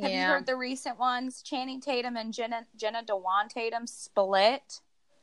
Have 0.00 0.10
you 0.10 0.16
yeah. 0.16 0.32
heard 0.32 0.46
the 0.46 0.56
recent 0.56 0.98
ones? 0.98 1.42
Channing 1.42 1.80
Tatum 1.80 2.16
and 2.16 2.32
Jenna 2.32 2.66
Jenna 2.76 3.02
Dewan 3.02 3.48
Tatum 3.48 3.86
split. 3.86 4.80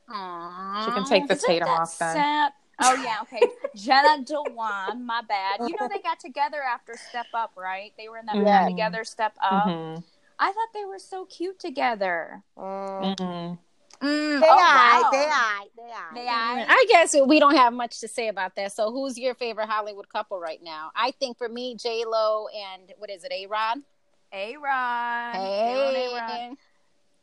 Aww. 0.10 0.86
She 0.86 0.92
can 0.92 1.06
take 1.06 1.28
the 1.28 1.36
Isn't 1.36 1.48
Tatum 1.48 1.70
off 1.70 1.98
then. 1.98 2.16
sad? 2.16 2.52
Oh 2.82 2.96
yeah, 2.96 3.18
okay. 3.24 3.50
Jenna 3.76 4.24
Dewan, 4.24 5.06
my 5.06 5.22
bad. 5.22 5.60
You 5.60 5.76
know 5.80 5.88
they 5.90 6.00
got 6.02 6.20
together 6.20 6.62
after 6.62 6.96
Step 6.96 7.28
Up, 7.34 7.52
right? 7.56 7.92
They 7.98 8.10
were 8.10 8.18
in 8.18 8.26
that 8.28 8.36
movie 8.38 8.50
Mhm. 8.50 8.68
together, 8.68 9.04
Step 9.04 9.34
Up. 9.42 9.66
Mhm. 9.68 10.04
I 10.40 10.52
thought 10.52 10.70
they 10.74 10.86
were 10.86 11.00
so 11.00 11.26
cute 11.26 11.60
together. 11.60 12.44
Mm. 12.58 13.18
Mhm. 13.18 13.60
Mm, 14.02 14.40
They 14.40 14.48
oh, 14.48 14.58
aight, 14.58 15.02
wow. 15.02 15.10
they 15.12 15.26
aight, 15.26 15.70
they 15.76 15.82
aight. 15.84 16.14
They 16.14 16.26
aight. 16.26 16.66
I 16.70 16.86
guess 16.88 17.14
we 17.28 17.40
don't 17.40 17.56
have 17.58 17.74
much 17.74 18.00
to 18.00 18.08
say 18.08 18.30
about 18.30 18.56
that. 18.56 18.72
So, 18.72 18.92
who's 18.92 19.18
your 19.18 19.36
favorite 19.36 19.68
Hollywood 19.68 20.08
couple 20.08 20.40
right 20.40 20.64
now? 20.64 20.92
I 20.96 21.12
think 21.12 21.38
for 21.38 21.50
me, 21.50 21.76
J 21.76 22.06
Lo 22.06 22.48
and 22.48 22.94
what 22.98 23.10
is 23.10 23.26
it, 23.26 23.32
A 23.34 23.48
Rod? 23.48 23.80
A 24.32 24.56
Rod. 24.56 25.36
Hey, 25.36 26.56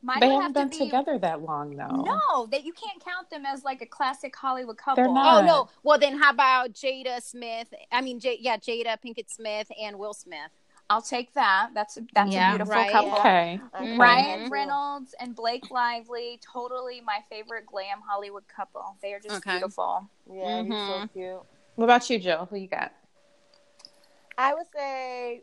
Mine 0.07 0.21
They 0.21 0.29
haven't 0.29 0.43
have 0.43 0.55
been 0.55 0.71
to 0.71 0.79
be 0.79 0.85
together 0.85 1.19
that 1.19 1.43
long 1.43 1.75
though. 1.77 1.89
No, 2.05 2.47
that 2.53 2.65
you 2.65 2.73
can't 2.73 3.05
count 3.05 3.29
them 3.29 3.45
as 3.45 3.65
like 3.65 3.83
a 3.83 3.87
classic 3.87 4.37
Hollywood 4.37 4.77
couple. 4.79 5.03
They're 5.03 5.13
not. 5.13 5.43
Oh 5.43 5.45
no. 5.45 5.69
Well, 5.83 5.99
then 5.99 6.17
how 6.17 6.31
about 6.31 6.73
Jada 6.75 7.21
Smith? 7.21 7.75
I 7.91 8.03
mean, 8.03 8.21
J- 8.21 8.39
yeah, 8.41 8.57
Jada 8.57 8.97
Pinkett 9.05 9.29
Smith 9.29 9.69
and 9.83 9.99
Will 9.99 10.15
Smith. 10.15 10.53
I'll 10.89 11.03
take 11.03 11.35
that. 11.35 11.71
That's 11.75 11.99
that's 12.15 12.33
Yeah, 12.33 12.51
a 12.51 12.51
beautiful 12.53 12.75
right. 12.75 12.93
couple. 12.93 13.19
Okay. 13.19 13.61
Ryan 13.99 14.49
Reynolds 14.49 15.13
and 15.19 15.35
Blake 15.35 15.73
Lively, 15.73 16.39
totally 16.53 17.01
my 17.01 17.19
favorite 17.29 17.67
glam 17.67 17.99
Hollywood 18.09 18.45
couple. 18.47 18.97
They 19.03 19.13
are 19.13 19.19
just 19.19 19.39
Okay. 19.39 19.59
beautiful. 19.59 20.09
Yeah, 20.33 20.63
he's 20.63 20.71
so 20.87 21.01
Mhm. 21.01 21.13
cute. 21.13 21.43
What 21.75 21.85
about 21.85 22.09
you, 22.09 22.21
Jill? 22.21 22.47
Who 22.47 22.57
you 22.57 22.69
got? 22.69 22.93
I 24.39 24.55
would 24.55 24.67
say 24.73 25.43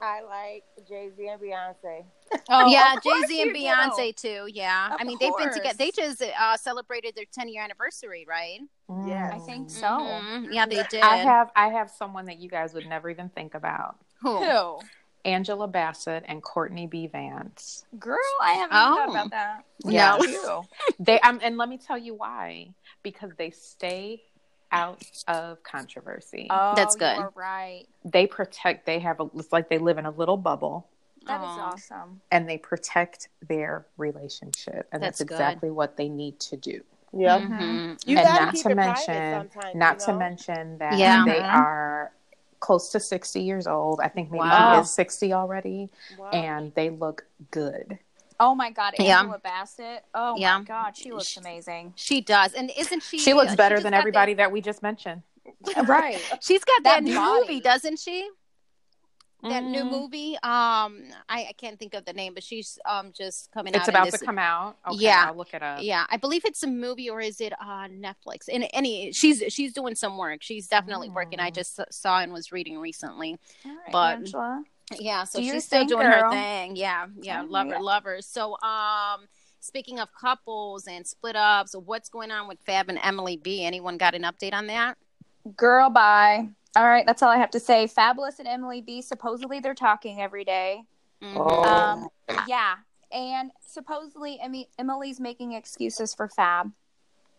I 0.00 0.22
like 0.22 0.64
Jay 0.88 1.10
Z 1.16 1.28
and 1.28 1.40
Beyonce. 1.40 2.04
Oh, 2.48 2.66
yeah, 2.70 2.94
Jay 3.02 3.26
Z 3.26 3.42
and 3.42 3.48
you 3.50 3.54
do. 3.54 3.60
Beyonce 3.60 4.14
too. 4.14 4.48
Yeah, 4.52 4.94
Of 4.94 5.00
I 5.00 5.04
mean 5.04 5.16
they've 5.20 5.36
been 5.36 5.52
together. 5.52 5.76
They 5.76 5.90
just 5.90 6.22
uh, 6.22 6.56
celebrated 6.56 7.14
their 7.14 7.24
10 7.32 7.48
year 7.48 7.62
anniversary, 7.62 8.24
right? 8.28 8.60
Yeah, 9.06 9.30
I 9.34 9.38
think 9.38 9.70
so. 9.70 9.86
Mhm. 9.86 10.48
Yeah, 10.52 10.66
they 10.66 10.82
did. 10.90 11.02
I 11.02 11.16
have 11.16 11.50
I 11.56 11.68
have 11.68 11.90
someone 11.90 12.26
that 12.26 12.38
you 12.38 12.48
guys 12.48 12.74
would 12.74 12.86
never 12.86 13.10
even 13.10 13.28
think 13.30 13.54
about. 13.54 13.96
Who? 14.22 14.38
Who? 14.44 14.78
Angela 15.24 15.68
Bassett 15.68 16.24
and 16.28 16.42
Courtney 16.42 16.86
B. 16.86 17.06
Vance. 17.06 17.84
Girl, 17.98 18.16
I 18.40 18.52
haven't 18.52 18.76
Oh. 18.76 18.96
thought 18.96 19.08
about 19.10 19.30
that. 19.32 19.64
Yeah. 19.84 20.14
Look 20.14 20.28
at 20.28 20.32
you. 20.32 20.62
They 20.98 21.20
um, 21.20 21.40
and 21.42 21.56
let 21.58 21.68
me 21.68 21.78
tell 21.78 21.98
you 21.98 22.14
why. 22.14 22.70
Because 23.02 23.30
they 23.36 23.50
stay 23.50 24.22
out 24.72 25.02
of 25.28 25.62
controversy. 25.62 26.46
Oh, 26.50 26.74
That's 26.74 26.94
good. 26.96 27.16
You're 27.16 27.32
right. 27.34 27.84
They 28.04 28.26
protect. 28.26 28.86
They 28.86 28.98
have 29.00 29.20
a. 29.20 29.28
It's 29.36 29.52
like 29.52 29.68
they 29.68 29.78
live 29.78 29.98
in 29.98 30.06
a 30.06 30.10
little 30.10 30.36
bubble, 30.36 30.88
That 31.26 31.40
is 31.42 31.46
Aw. 31.48 31.70
awesome. 31.72 32.20
and 32.30 32.48
they 32.48 32.58
protect 32.58 33.28
their 33.46 33.86
relationship, 33.96 34.88
and 34.92 35.02
that's, 35.02 35.18
That's 35.18 35.28
good. 35.28 35.34
exactly 35.34 35.70
what 35.70 35.96
they 35.96 36.08
need 36.08 36.40
to 36.40 36.56
do. 36.56 36.82
Yep. 37.12 37.40
Mhm. 37.42 38.02
You 38.06 38.18
and 38.18 38.28
not 38.28 38.54
to 38.54 38.74
mention, 38.74 39.50
not 39.74 40.00
you 40.00 40.06
to 40.06 40.12
mention 40.14 40.78
that 40.78 40.96
Yeah. 40.98 41.24
they 41.26 41.40
Mhm. 41.40 41.52
are 41.54 42.12
close 42.60 42.90
to 42.90 43.00
sixty 43.00 43.42
years 43.42 43.66
old. 43.66 44.00
I 44.00 44.08
think 44.08 44.30
maybe 44.30 44.40
Wow. 44.40 44.76
he 44.76 44.80
is 44.82 44.90
sixty 44.92 45.32
already, 45.32 45.90
Wow. 46.18 46.30
and 46.30 46.74
they 46.74 46.90
look 46.90 47.26
good. 47.50 47.98
Oh 48.38 48.54
my 48.54 48.70
God, 48.70 48.94
Yeah. 48.98 49.20
Angela 49.20 49.38
Bassett. 49.40 50.04
Oh 50.14 50.36
Yeah. 50.36 50.58
my 50.58 50.64
God, 50.64 50.96
she 50.96 51.10
looks 51.12 51.36
amazing. 51.36 51.92
She 51.96 52.20
does, 52.20 52.54
and 52.54 52.70
isn't 52.76 53.02
she? 53.02 53.18
She 53.18 53.34
looks 53.34 53.54
better 53.54 53.74
just 53.76 53.82
than 53.82 53.92
got 53.92 53.98
everybody 53.98 54.34
that 54.34 54.50
we 54.52 54.60
just 54.62 54.82
mentioned. 54.82 55.22
right. 55.86 56.18
She's 56.40 56.64
got 56.64 56.82
that, 56.84 57.04
That 57.04 57.40
movie, 57.40 57.60
doesn't 57.60 57.98
she? 57.98 58.30
That 59.42 59.64
new 59.64 59.84
Mhm. 59.84 59.90
movie. 59.90 60.34
Um, 60.36 61.04
I, 61.28 61.46
I 61.48 61.54
can't 61.56 61.78
think 61.78 61.94
of 61.94 62.04
the 62.04 62.12
name, 62.12 62.34
but 62.34 62.42
she's 62.44 62.78
um 62.84 63.12
just 63.12 63.50
coming 63.52 63.74
out. 63.74 63.80
It's 63.80 63.88
about 63.88 64.10
this- 64.10 64.20
to 64.20 64.26
come 64.26 64.38
out. 64.38 64.76
Okay, 64.86 64.98
Yeah. 65.04 65.26
I'll 65.28 65.34
look 65.36 65.54
it 65.54 65.62
up. 65.62 65.82
Yeah, 65.82 66.04
I 66.10 66.16
believe 66.18 66.44
it's 66.44 66.62
a 66.62 66.66
movie, 66.66 67.08
or 67.08 67.20
is 67.20 67.40
it 67.40 67.52
on 67.60 68.02
Netflix? 68.02 68.48
And 68.52 68.68
any, 68.72 69.12
she's 69.12 69.42
she's 69.48 69.72
doing 69.72 69.94
some 69.94 70.18
work. 70.18 70.42
She's 70.42 70.68
definitely 70.68 71.08
working. 71.08 71.40
I 71.40 71.50
Mm. 71.50 71.54
just 71.54 71.80
saw 71.90 72.20
and 72.20 72.32
was 72.32 72.52
reading 72.52 72.78
recently. 72.78 73.38
All 73.64 73.72
right, 73.72 73.92
But- 73.92 74.14
Angela. 74.18 74.64
Yeah, 74.98 75.22
so 75.24 75.38
Do 75.38 75.44
she's 75.48 75.64
still 75.64 75.80
thing, 75.82 75.88
doing 75.88 76.06
her 76.06 76.30
thing. 76.30 76.74
Yeah, 76.74 77.06
yeah, 77.22 77.42
All 77.42 77.46
love 77.46 77.68
her, 77.68 77.74
right. 77.74 77.82
love 77.82 78.02
her. 78.04 78.20
So, 78.22 78.60
um, 78.60 79.28
speaking 79.60 80.00
of 80.00 80.12
couples 80.12 80.88
and 80.88 81.06
split 81.06 81.36
ups, 81.36 81.76
what's 81.76 82.08
going 82.08 82.32
on 82.32 82.48
with 82.48 82.58
Fab 82.66 82.88
and 82.88 82.98
Emily 83.00 83.36
B? 83.36 83.64
Anyone 83.64 83.98
got 83.98 84.16
an 84.16 84.22
update 84.22 84.52
on 84.52 84.66
that? 84.66 84.98
Girl, 85.56 85.90
bye. 85.90 86.48
All 86.76 86.86
right, 86.86 87.04
that's 87.06 87.22
all 87.22 87.30
I 87.30 87.36
have 87.38 87.50
to 87.50 87.60
say. 87.60 87.86
Fabolous 87.88 88.38
and 88.38 88.46
Emily 88.46 88.80
B. 88.80 89.02
Supposedly 89.02 89.60
they're 89.60 89.74
talking 89.74 90.20
every 90.20 90.44
day. 90.44 90.84
Mhm. 91.22 91.34
Oh. 91.36 91.62
Um, 91.64 92.08
yeah, 92.46 92.76
and 93.12 93.50
supposedly 93.66 94.38
Emmy, 94.40 94.68
Emily's 94.78 95.18
making 95.20 95.52
excuses 95.52 96.14
for 96.14 96.28
Fab. 96.28 96.72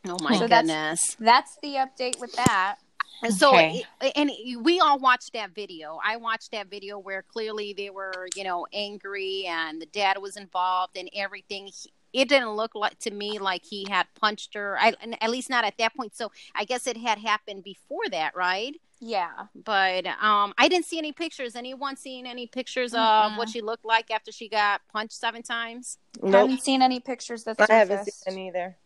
Oh 0.08 0.18
my 0.22 0.34
So 0.34 0.48
that's- 0.48 0.62
goodness. 0.62 1.16
That's 1.20 1.58
the 1.62 1.76
update 1.76 2.20
with 2.20 2.34
that. 2.34 2.78
And 3.24 3.34
so, 3.34 3.50
Okay. 3.54 3.84
and 4.16 4.32
we 4.62 4.80
all 4.80 4.98
watched 4.98 5.34
that 5.34 5.52
video. 5.52 6.00
I 6.04 6.18
watched 6.18 6.52
that 6.52 6.68
video 6.68 6.98
where 6.98 7.22
clearly 7.22 7.72
they 7.74 7.90
were, 7.92 8.28
you 8.36 8.44
know, 8.44 8.66
angry 8.74 9.46
and 9.46 9.80
the 9.82 9.86
dad 9.86 10.18
was 10.18 10.38
involved 10.38 10.98
and 10.98 11.08
everything. 11.14 11.70
He- 12.12 12.22
It 12.22 12.30
didn't 12.30 12.52
look 12.52 12.76
like 12.76 12.98
to 13.00 13.12
me 13.12 13.40
like 13.40 13.66
he 13.66 13.86
had 13.90 14.08
punched 14.20 14.54
her. 14.54 14.78
I, 14.80 14.94
at 15.22 15.30
least 15.30 15.50
not 15.50 15.64
at 15.66 15.78
that 15.78 15.96
point. 15.96 16.16
So 16.16 16.32
I 16.56 16.66
guess 16.66 16.88
it 16.88 16.98
had 16.98 17.18
happened 17.20 17.64
before 17.64 18.08
that, 18.12 18.36
right? 18.36 18.76
Yeah. 19.00 19.32
But 19.56 20.06
um, 20.06 20.54
I 20.58 20.68
didn't 20.68 20.86
see 20.86 20.98
any 21.00 21.12
pictures. 21.12 21.56
Anyone 21.56 21.96
seen 21.98 22.28
any 22.28 22.46
pictures 22.46 22.94
of 22.94 23.00
Mm-mm. 23.00 23.38
what 23.38 23.50
she 23.50 23.62
looked 23.62 23.86
like 23.86 24.12
after 24.12 24.32
she 24.32 24.48
got 24.48 24.82
punched 24.94 25.14
seven 25.14 25.42
times? 25.42 25.98
Nope. 26.22 26.34
Haven't 26.34 26.62
seen 26.64 26.82
any 26.84 27.00
pictures 27.00 27.44
that 27.46 27.60
I 27.60 27.74
haven't 27.74 27.98
surfaced. 28.00 28.24
seen 28.26 28.34
any 28.34 28.48
either. 28.50 28.78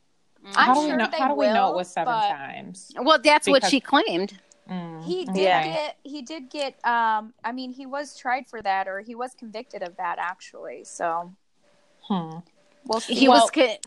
Mm. 0.46 0.54
I'm 0.56 0.66
How 0.68 0.74
do 0.76 0.80
sure 0.82 0.92
we 0.92 0.98
know? 0.98 1.08
they 1.12 1.18
How 1.18 1.28
do 1.28 1.34
we 1.36 1.48
know 1.48 1.72
it 1.72 1.76
was 1.76 1.90
seven 1.92 2.14
but- 2.14 2.30
times? 2.30 2.92
Well, 3.02 3.20
that's 3.22 3.48
what 3.50 3.66
she 3.66 3.80
claimed. 3.82 4.40
Mm, 4.72 5.04
He 5.04 5.26
did 5.26 5.32
okay. 5.32 5.74
get 5.74 5.98
he 6.04 6.22
did 6.24 6.50
get 6.50 6.74
um 6.86 7.34
I 7.44 7.52
mean 7.52 7.72
he 7.72 7.86
was 7.86 8.18
tried 8.18 8.48
for 8.48 8.64
that 8.64 8.88
or 8.88 9.00
he 9.02 9.14
was 9.14 9.36
convicted 9.36 9.84
of 9.84 9.96
that 9.98 10.18
actually. 10.18 10.86
So 10.86 11.34
Hmm. 12.08 12.38
We'll. 12.86 13.00
He 13.02 13.28
Well- 13.28 13.42
was. 13.44 13.52
co- 13.52 13.78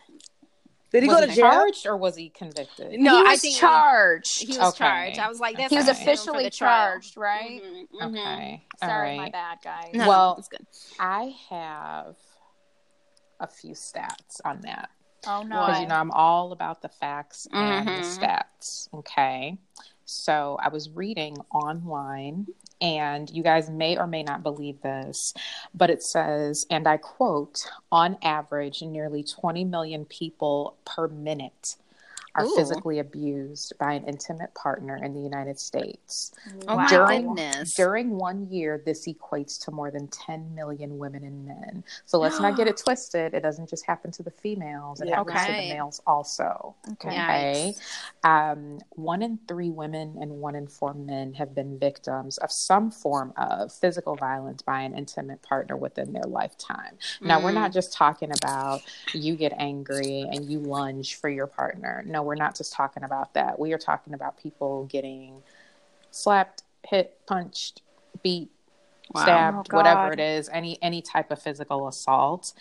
Did 0.91 1.03
he 1.03 1.09
was 1.09 1.19
go 1.21 1.27
to 1.27 1.31
he 1.31 1.37
jail? 1.37 1.51
charged 1.51 1.87
or 1.87 1.97
was 1.99 2.17
he 2.17 2.31
convicted? 2.31 2.99
No, 2.99 3.21
he 3.23 3.29
I 3.29 3.33
was 3.33 3.41
think 3.43 3.57
charged. 3.59 4.41
he 4.41 4.47
was 4.57 4.69
Okay. 4.75 4.79
charged. 4.79 5.19
I 5.19 5.29
was 5.29 5.39
like, 5.39 5.57
that's 5.59 5.71
he 5.71 5.77
was 5.77 5.87
Okay. 5.87 5.93
not 5.93 5.99
him 5.99 6.05
for 6.07 6.11
officially 6.11 6.51
charged, 6.51 7.17
right? 7.19 7.63
Mhm, 7.63 7.87
mhm. 7.93 8.11
Okay. 8.19 8.65
all 8.81 8.89
Sorry, 8.89 9.17
my 9.19 9.29
bad, 9.31 9.59
guys. 9.63 9.91
No, 9.93 10.09
Well- 10.09 10.37
it's 10.39 10.49
good. 10.49 10.67
I 10.99 11.35
have 11.51 12.17
a 13.41 13.47
few 13.47 13.75
stats 13.75 14.41
on 14.47 14.63
that. 14.63 14.89
Oh 15.27 15.43
no. 15.43 15.67
because 15.67 15.81
you 15.83 15.87
know 15.89 15.97
I'm 15.97 16.13
all 16.13 16.53
about 16.53 16.81
the 16.81 16.89
facts 16.89 17.47
and 17.53 17.87
the 17.87 17.93
Mhm. 17.93 18.19
stats. 18.19 18.89
Okay, 18.95 19.59
so 20.09 20.57
I 20.63 20.69
was 20.69 20.89
reading 20.89 21.37
online, 21.53 22.47
and 22.81 23.29
you 23.29 23.43
guys 23.43 23.69
may 23.69 23.99
or 23.99 24.07
may 24.07 24.23
not 24.23 24.43
believe 24.43 24.81
this, 24.81 25.35
but 25.75 25.91
it 25.91 26.03
says, 26.03 26.67
and 26.71 26.89
I 26.89 26.97
quote: 26.97 27.69
"On 27.93 28.17
average, 28.23 28.81
nearly 28.81 29.23
20 29.23 29.65
million 29.65 30.07
people 30.07 30.77
per 30.87 31.09
minute." 31.09 31.77
Are 32.39 32.45
Ooh. 32.45 32.55
physically 32.57 32.99
abused 33.01 33.73
by 33.79 33.95
an 33.95 34.05
intimate 34.05 34.55
partner 34.55 34.97
in 35.03 35.13
the 35.13 35.21
United 35.21 35.59
States. 35.59 36.33
Oh 36.69 36.77
my 36.77 36.89
During- 36.89 37.35
goodness. 37.35 37.75
During 37.75 38.17
one 38.17 38.49
year, 38.49 38.81
this 38.85 39.07
equates 39.09 39.59
to 39.65 39.71
more 39.73 39.91
than 39.91 40.07
10 40.09 40.55
million 40.55 40.99
women 40.99 41.25
and 41.25 41.45
men. 41.45 41.83
So 42.07 42.19
let's 42.19 42.39
not 42.41 42.57
get 42.57 42.67
it 42.69 42.77
twisted. 42.77 43.35
It 43.35 43.41
doesn't 43.41 43.69
just 43.69 43.85
happen 43.87 44.11
to 44.13 44.23
the 44.23 44.31
females, 44.31 45.01
it 45.01 45.09
Yeah. 45.09 45.17
happens 45.17 45.41
to 45.47 45.53
the 45.53 45.75
males 45.75 46.01
also. 46.07 46.75
Okay. 46.93 47.09
Okay. 47.09 47.75
Um, 48.23 48.79
one 48.91 49.23
in 49.23 49.39
three 49.49 49.71
women 49.71 50.17
and 50.21 50.31
one 50.41 50.55
in 50.55 50.67
four 50.67 50.95
men 50.95 51.35
have 51.35 51.55
been 51.55 51.79
victims 51.79 52.39
of 52.39 52.53
some 52.53 52.91
form 52.91 53.33
of 53.37 53.73
physical 53.73 54.15
violence 54.17 54.63
by 54.63 54.83
an 54.83 54.95
intimate 54.97 55.43
partner 55.43 55.77
within 55.77 56.13
their 56.13 56.25
lifetime. 56.25 56.97
Now, 57.21 57.43
we're 57.43 57.51
Mm. 57.51 57.55
not 57.55 57.73
just 57.73 57.93
talking 57.93 58.31
about 58.43 58.83
you 59.15 59.37
get 59.37 59.53
angry 59.59 60.21
and 60.31 60.45
you 60.45 60.59
lunge 60.61 61.15
for 61.17 61.29
your 61.29 61.47
partner. 61.47 62.03
No, 62.07 62.23
we're 62.29 62.35
not 62.35 62.55
just 62.55 62.73
talking 62.73 63.03
about 63.03 63.35
that. 63.35 63.59
We 63.59 63.73
are 63.73 63.79
talking 63.79 64.15
about 64.15 64.41
people 64.41 64.85
getting 64.85 65.43
slapped, 66.11 66.63
hit, 66.87 67.19
punched, 67.27 67.83
beat, 68.23 68.51
Wow. 69.15 69.23
stabbed, 69.23 69.69
Oh, 69.73 69.77
whatever 69.77 70.13
it 70.13 70.21
is, 70.21 70.49
any 70.53 70.81
any 70.83 71.03
type 71.03 71.31
of 71.31 71.41
physical 71.41 71.89
assault. 71.89 72.53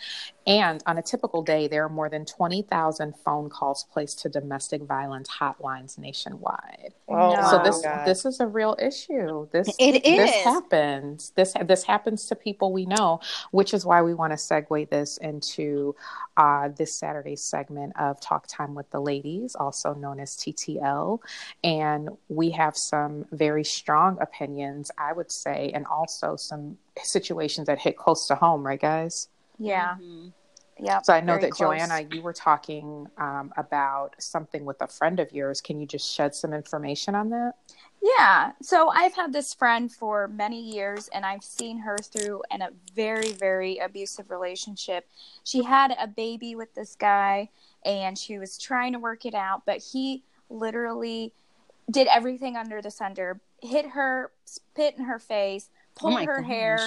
And 0.46 0.82
on 0.86 0.96
a 0.96 1.02
typical 1.02 1.42
day, 1.42 1.68
there 1.68 1.84
are 1.84 1.88
more 1.90 2.08
than 2.08 2.24
twenty 2.24 2.62
thousand 2.62 3.14
phone 3.24 3.50
calls 3.50 3.84
placed 3.92 4.20
to 4.20 4.28
domestic 4.28 4.82
violence 4.82 5.28
hotlines 5.28 5.98
nationwide. 5.98 6.94
Oh, 7.08 7.34
No. 7.34 7.50
So 7.50 7.62
this 7.62 7.82
God. 7.82 8.06
this 8.06 8.24
is 8.24 8.40
a 8.40 8.46
real 8.46 8.76
issue. 8.80 9.48
This 9.52 9.68
It 9.78 10.02
this 10.04 10.34
happens. 10.44 11.32
This 11.36 11.54
this 11.66 11.84
happens 11.84 12.26
to 12.26 12.34
people 12.34 12.72
we 12.72 12.86
know, 12.86 13.20
which 13.50 13.74
is 13.74 13.84
why 13.84 14.02
we 14.02 14.14
want 14.14 14.32
to 14.32 14.36
segue 14.36 14.88
this 14.88 15.18
into 15.18 15.94
uh, 16.36 16.68
this 16.68 16.94
Saturday's 16.94 17.42
segment 17.42 17.92
of 17.98 18.20
Talk 18.20 18.46
Time 18.46 18.74
with 18.74 18.88
the 18.90 19.00
Ladies, 19.00 19.54
also 19.54 19.92
known 19.94 20.20
as 20.20 20.36
TTL, 20.36 21.18
and 21.64 22.08
we 22.28 22.50
have 22.50 22.76
some 22.76 23.26
very 23.32 23.64
strong 23.64 24.18
opinions, 24.20 24.90
I 24.96 25.12
would 25.12 25.30
say, 25.32 25.72
and 25.74 25.84
also 25.86 26.36
some 26.40 26.78
situations 27.02 27.66
that 27.66 27.78
hit 27.78 27.96
close 27.96 28.26
to 28.28 28.34
home, 28.34 28.66
right, 28.66 28.80
guys? 28.80 29.28
Yeah. 29.58 29.96
Mhm. 30.00 30.32
Yep. 30.80 31.04
So 31.04 31.12
I 31.12 31.20
know 31.20 31.38
that 31.38 31.50
close. 31.50 31.76
Joanna, 31.78 32.06
you 32.12 32.22
were 32.22 32.32
talking 32.32 33.08
um, 33.18 33.52
about 33.56 34.14
something 34.18 34.64
with 34.64 34.80
a 34.80 34.86
friend 34.86 35.18
of 35.18 35.32
yours. 35.32 35.60
Can 35.60 35.80
you 35.80 35.86
just 35.86 36.08
shed 36.08 36.34
some 36.34 36.52
information 36.52 37.14
on 37.14 37.30
that? 37.30 37.54
Yeah. 38.00 38.52
So 38.62 38.88
I've 38.90 39.14
had 39.14 39.32
this 39.32 39.52
friend 39.52 39.90
for 39.90 40.28
many 40.28 40.60
years 40.60 41.08
and 41.08 41.26
I've 41.26 41.42
seen 41.42 41.78
her 41.78 41.98
through 41.98 42.42
in 42.50 42.62
a 42.62 42.70
very, 42.94 43.32
very 43.32 43.78
abusive 43.78 44.30
relationship. 44.30 45.08
She 45.42 45.64
had 45.64 45.96
a 45.98 46.06
baby 46.06 46.54
with 46.54 46.72
this 46.74 46.94
guy 46.94 47.48
and 47.84 48.16
she 48.16 48.38
was 48.38 48.56
trying 48.56 48.92
to 48.92 49.00
work 49.00 49.26
it 49.26 49.34
out, 49.34 49.62
but 49.66 49.78
he 49.78 50.22
literally 50.48 51.32
did 51.90 52.06
everything 52.06 52.56
under 52.56 52.80
the 52.80 52.90
sun, 52.90 53.14
to 53.16 53.40
hit 53.62 53.86
her, 53.86 54.30
spit 54.44 54.94
in 54.96 55.04
her 55.04 55.18
face, 55.18 55.70
pulled 55.98 56.14
my 56.14 56.24
her 56.24 56.42
hair, 56.42 56.78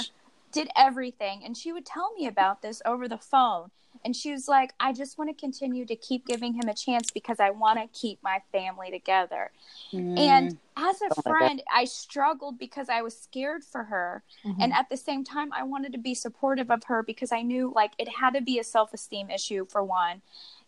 did 0.51 0.69
everything. 0.75 1.43
And 1.45 1.55
she 1.55 1.71
would 1.71 1.85
tell 1.85 2.13
me 2.13 2.27
about 2.27 2.61
this 2.61 2.81
over 2.85 3.07
the 3.07 3.17
phone. 3.17 3.71
And 4.03 4.15
she 4.15 4.31
was 4.31 4.47
like, 4.47 4.73
I 4.79 4.93
just 4.93 5.17
want 5.17 5.29
to 5.29 5.39
continue 5.39 5.85
to 5.85 5.95
keep 5.95 6.25
giving 6.25 6.53
him 6.53 6.67
a 6.67 6.73
chance 6.73 7.11
because 7.11 7.39
I 7.39 7.49
want 7.49 7.77
to 7.79 7.99
keep 7.99 8.19
my 8.23 8.41
family 8.51 8.89
together. 8.89 9.51
Mm. 9.93 10.17
And 10.17 10.57
as 10.77 11.01
a 11.01 11.05
Oh 11.05 11.21
my 11.25 11.31
God. 11.31 11.37
friend, 11.37 11.63
I 11.73 11.85
struggled 11.85 12.57
because 12.57 12.89
I 12.89 13.01
was 13.01 13.15
scared 13.17 13.63
for 13.63 13.83
her. 13.83 14.23
Mm-hmm. 14.45 14.61
And 14.61 14.73
at 14.73 14.89
the 14.89 14.97
same 14.97 15.23
time, 15.23 15.51
I 15.53 15.63
wanted 15.63 15.91
to 15.91 15.99
be 15.99 16.15
supportive 16.15 16.71
of 16.71 16.85
her 16.85 17.03
because 17.03 17.31
I 17.31 17.41
knew 17.41 17.71
like 17.75 17.91
it 17.99 18.07
had 18.07 18.33
to 18.33 18.41
be 18.41 18.59
a 18.59 18.63
self 18.63 18.93
esteem 18.93 19.29
issue 19.29 19.65
for 19.69 19.83
one. 19.83 20.21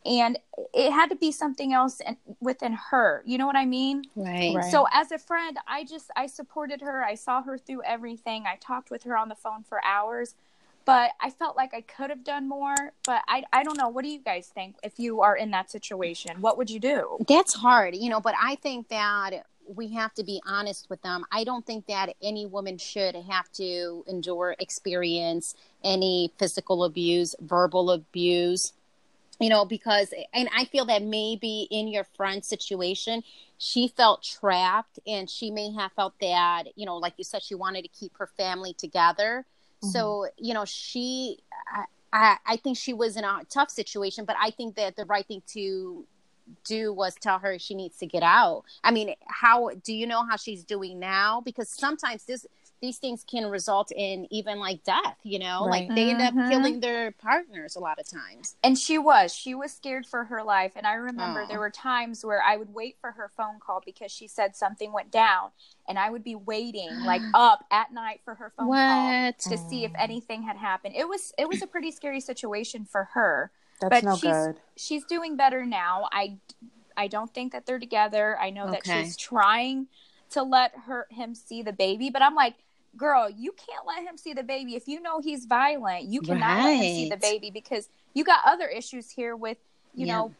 And 0.05 0.37
it 0.73 0.91
had 0.91 1.09
to 1.09 1.15
be 1.15 1.31
something 1.31 1.73
else 1.73 2.01
in, 2.01 2.17
within 2.41 2.73
her. 2.73 3.23
You 3.25 3.37
know 3.37 3.47
what 3.47 3.55
I 3.55 3.65
mean? 3.65 4.03
right. 4.15 4.53
Right. 4.55 4.71
So 4.71 4.87
as 4.91 5.11
a 5.11 5.17
friend, 5.17 5.57
I 5.67 5.85
just 5.85 6.11
I 6.15 6.27
supported 6.27 6.81
her. 6.81 7.03
I 7.03 7.15
saw 7.15 7.41
her 7.41 7.57
through 7.57 7.83
everything. 7.83 8.43
I 8.45 8.57
talked 8.57 8.91
with 8.91 9.03
her 9.03 9.17
on 9.17 9.29
the 9.29 9.35
phone 9.35 9.63
for 9.63 9.83
hours. 9.85 10.35
But 10.85 11.11
I 11.21 11.29
felt 11.29 11.55
like 11.55 11.73
I 11.73 11.79
could 11.79 12.09
have 12.09 12.25
done 12.25 12.49
more. 12.49 12.75
But 13.05 13.23
I 13.27 13.43
I 13.53 13.63
don't 13.63 13.77
know. 13.77 13.87
What 13.87 14.03
do 14.03 14.09
you 14.09 14.19
guys 14.19 14.47
think 14.47 14.75
if 14.83 14.99
you 14.99 15.21
are 15.21 15.37
in 15.37 15.51
that 15.51 15.71
situation? 15.71 16.41
What 16.41 16.57
would 16.57 16.69
you 16.69 16.79
do? 16.79 17.17
That's 17.27 17.53
hard, 17.53 17.95
you 17.95 18.09
know, 18.09 18.19
but 18.19 18.35
I 18.41 18.55
think 18.55 18.89
that 18.89 19.45
we 19.67 19.93
have 19.93 20.13
to 20.15 20.23
be 20.23 20.41
honest 20.45 20.89
with 20.89 21.01
them. 21.01 21.25
I 21.31 21.43
don't 21.43 21.65
think 21.65 21.87
that 21.87 22.15
any 22.21 22.45
woman 22.45 22.77
should 22.77 23.15
have 23.15 23.51
to 23.53 24.03
endure, 24.07 24.55
experience 24.59 25.55
any 25.83 26.31
physical 26.37 26.83
abuse, 26.83 27.35
verbal 27.39 27.91
abuse, 27.91 28.73
you 29.43 29.49
know, 29.49 29.65
because, 29.65 30.13
and 30.33 30.49
I 30.55 30.65
feel 30.65 30.85
that 30.85 31.03
maybe 31.03 31.67
in 31.69 31.87
your 31.87 32.05
friend's 32.15 32.47
situation, 32.47 33.23
she 33.57 33.89
felt 33.89 34.23
trapped 34.23 34.99
and 35.05 35.29
she 35.29 35.51
may 35.51 35.71
have 35.73 35.91
felt 35.93 36.13
that, 36.21 36.63
you 36.75 36.85
know, 36.85 36.97
like 36.97 37.13
you 37.17 37.23
said, 37.23 37.43
she 37.43 37.55
wanted 37.55 37.81
to 37.81 37.89
keep 37.89 38.17
her 38.17 38.27
family 38.27 38.73
together. 38.73 39.45
Mm-hmm. 39.83 39.89
So, 39.89 40.27
you 40.37 40.53
know, 40.53 40.65
she, 40.65 41.39
I, 41.73 41.83
I, 42.13 42.37
I 42.45 42.55
think 42.57 42.77
she 42.77 42.93
was 42.93 43.17
in 43.17 43.23
a 43.23 43.41
tough 43.49 43.69
situation, 43.69 44.25
but 44.25 44.35
I 44.41 44.51
think 44.51 44.75
that 44.75 44.95
the 44.95 45.05
right 45.05 45.25
thing 45.25 45.41
to 45.47 46.05
do 46.65 46.93
was 46.93 47.15
tell 47.15 47.39
her 47.39 47.57
she 47.59 47.73
needs 47.73 47.97
to 47.97 48.05
get 48.05 48.23
out. 48.23 48.63
I 48.83 48.91
mean, 48.91 49.15
how 49.27 49.71
do 49.83 49.93
you 49.93 50.07
know 50.07 50.25
how 50.25 50.35
she's 50.35 50.63
doing 50.63 50.99
now? 50.99 51.41
Because 51.41 51.69
sometimes 51.69 52.25
this 52.25 52.45
these 52.83 52.97
things 52.97 53.23
can 53.25 53.45
result 53.49 53.93
in 53.95 54.27
even 54.29 54.59
like 54.59 54.83
death, 54.83 55.15
you 55.23 55.39
know? 55.39 55.65
Right. 55.65 55.87
Like 55.87 55.95
they 55.95 56.09
end 56.09 56.21
up 56.21 56.33
Mhm. 56.33 56.49
killing 56.49 56.79
their 56.81 57.11
partners 57.13 57.77
a 57.77 57.79
lot 57.79 57.97
of 57.97 58.05
times. 58.09 58.57
And 58.61 58.77
she 58.77 58.97
was. 58.97 59.33
She 59.33 59.55
was 59.55 59.71
scared 59.71 60.05
for 60.05 60.25
her 60.25 60.43
life. 60.43 60.73
And 60.75 60.85
I 60.85 60.95
remember 60.95 61.43
Oh. 61.43 61.47
there 61.47 61.59
were 61.59 61.69
times 61.69 62.25
where 62.25 62.43
I 62.43 62.57
would 62.57 62.73
wait 62.73 62.97
for 62.99 63.13
her 63.13 63.29
phone 63.37 63.61
call 63.61 63.81
because 63.85 64.11
she 64.11 64.27
said 64.27 64.57
something 64.57 64.91
went 64.91 65.11
down. 65.11 65.51
And 65.87 65.97
I 65.97 66.09
would 66.09 66.25
be 66.25 66.35
waiting, 66.35 66.99
like 67.05 67.21
up 67.33 67.63
at 67.71 67.93
night 67.93 68.19
for 68.25 68.35
her 68.35 68.49
phone 68.49 68.67
call 68.67 69.31
to 69.49 69.57
see 69.57 69.85
if 69.85 69.93
anything 69.97 70.43
had 70.43 70.57
happened. 70.57 70.93
It 70.97 71.07
was 71.07 71.31
it 71.37 71.47
was 71.47 71.61
a 71.61 71.67
pretty 71.67 71.89
scary 71.91 72.19
situation 72.19 72.83
for 72.83 73.05
her. 73.13 73.51
That's 73.79 73.91
but 73.91 74.03
no 74.03 74.15
she's 74.17 74.23
good. 74.23 74.59
she's 74.75 75.05
doing 75.05 75.37
better 75.37 75.65
now. 75.65 76.09
I 76.11 76.37
I 76.97 77.07
don't 77.07 77.33
think 77.33 77.53
that 77.53 77.65
they're 77.65 77.79
together. 77.79 78.37
I 78.37 78.49
know 78.49 78.69
that 78.71 78.85
she's 78.85 79.15
trying 79.15 79.87
to 80.31 80.43
let 80.43 80.73
her 80.85 81.07
him 81.11 81.33
see 81.33 81.61
the 81.61 81.71
baby, 81.71 82.09
but 82.09 82.21
I'm 82.21 82.35
like, 82.35 82.55
girl, 82.97 83.29
you 83.29 83.51
can't 83.53 83.85
let 83.85 84.03
him 84.03 84.17
see 84.17 84.33
the 84.33 84.43
baby. 84.43 84.75
If 84.75 84.87
you 84.87 85.01
know 85.01 85.19
he's 85.19 85.45
violent, 85.45 86.05
you 86.05 86.21
cannot 86.21 86.63
let 86.63 86.73
him 86.75 86.81
see 86.95 87.09
the 87.09 87.17
baby 87.17 87.49
because 87.49 87.89
you 88.13 88.23
got 88.23 88.41
other 88.45 88.67
issues 88.67 89.09
here 89.09 89.35
with, 89.35 89.57
you 89.95 90.05
Yeah. 90.05 90.13
know, 90.15 90.33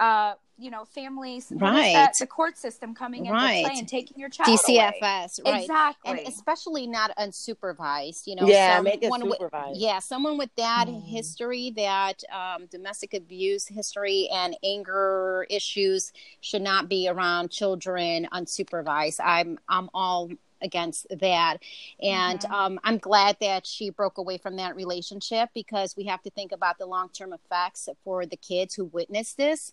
uh, 0.00 0.34
you 0.56 0.70
know, 0.70 0.84
families, 0.84 1.50
Right. 1.50 1.94
that? 1.94 2.12
the 2.20 2.28
court 2.28 2.56
system 2.56 2.94
coming 2.94 3.26
into 3.26 3.32
Right. 3.36 3.64
play 3.64 3.76
and 3.78 3.88
taking 3.88 4.18
your 4.20 4.28
child 4.28 4.48
away. 4.48 4.56
DCFS, 4.56 5.40
right? 5.44 5.62
Exactly. 5.62 6.10
And 6.10 6.20
especially 6.28 6.86
not 6.86 7.10
unsupervised, 7.16 8.26
you 8.28 8.36
know. 8.36 8.46
Yeah, 8.46 8.80
make 8.80 9.02
it 9.02 9.10
someone 9.10 9.22
with- 9.30 9.38
supervised. 9.38 9.80
yeah, 9.80 9.98
someone 9.98 10.38
with 10.38 10.54
that 10.56 10.86
Mm. 10.86 11.02
history, 11.02 11.70
that 11.70 12.22
um, 12.30 12.66
domestic 12.66 13.14
abuse 13.14 13.66
history 13.66 14.28
and 14.30 14.56
anger 14.62 15.44
issues 15.50 16.12
should 16.40 16.62
not 16.62 16.88
be 16.88 17.08
around 17.08 17.50
children 17.50 18.28
unsupervised. 18.32 19.18
I'm 19.24 19.58
I'm 19.68 19.90
all 19.92 20.30
against 20.64 21.06
that, 21.20 21.58
and 22.02 22.40
Mhm. 22.40 22.50
um, 22.50 22.80
I'm 22.82 22.98
glad 22.98 23.36
that 23.40 23.66
she 23.66 23.90
broke 23.90 24.18
away 24.18 24.38
from 24.38 24.56
that 24.56 24.74
relationship 24.74 25.50
because 25.54 25.96
we 25.96 26.04
have 26.04 26.22
to 26.22 26.30
think 26.30 26.50
about 26.50 26.78
the 26.78 26.86
long 26.86 27.10
term 27.10 27.32
effects 27.32 27.88
for 28.02 28.26
the 28.26 28.36
kids 28.36 28.74
who 28.74 28.86
witnessed 28.86 29.36
this. 29.36 29.72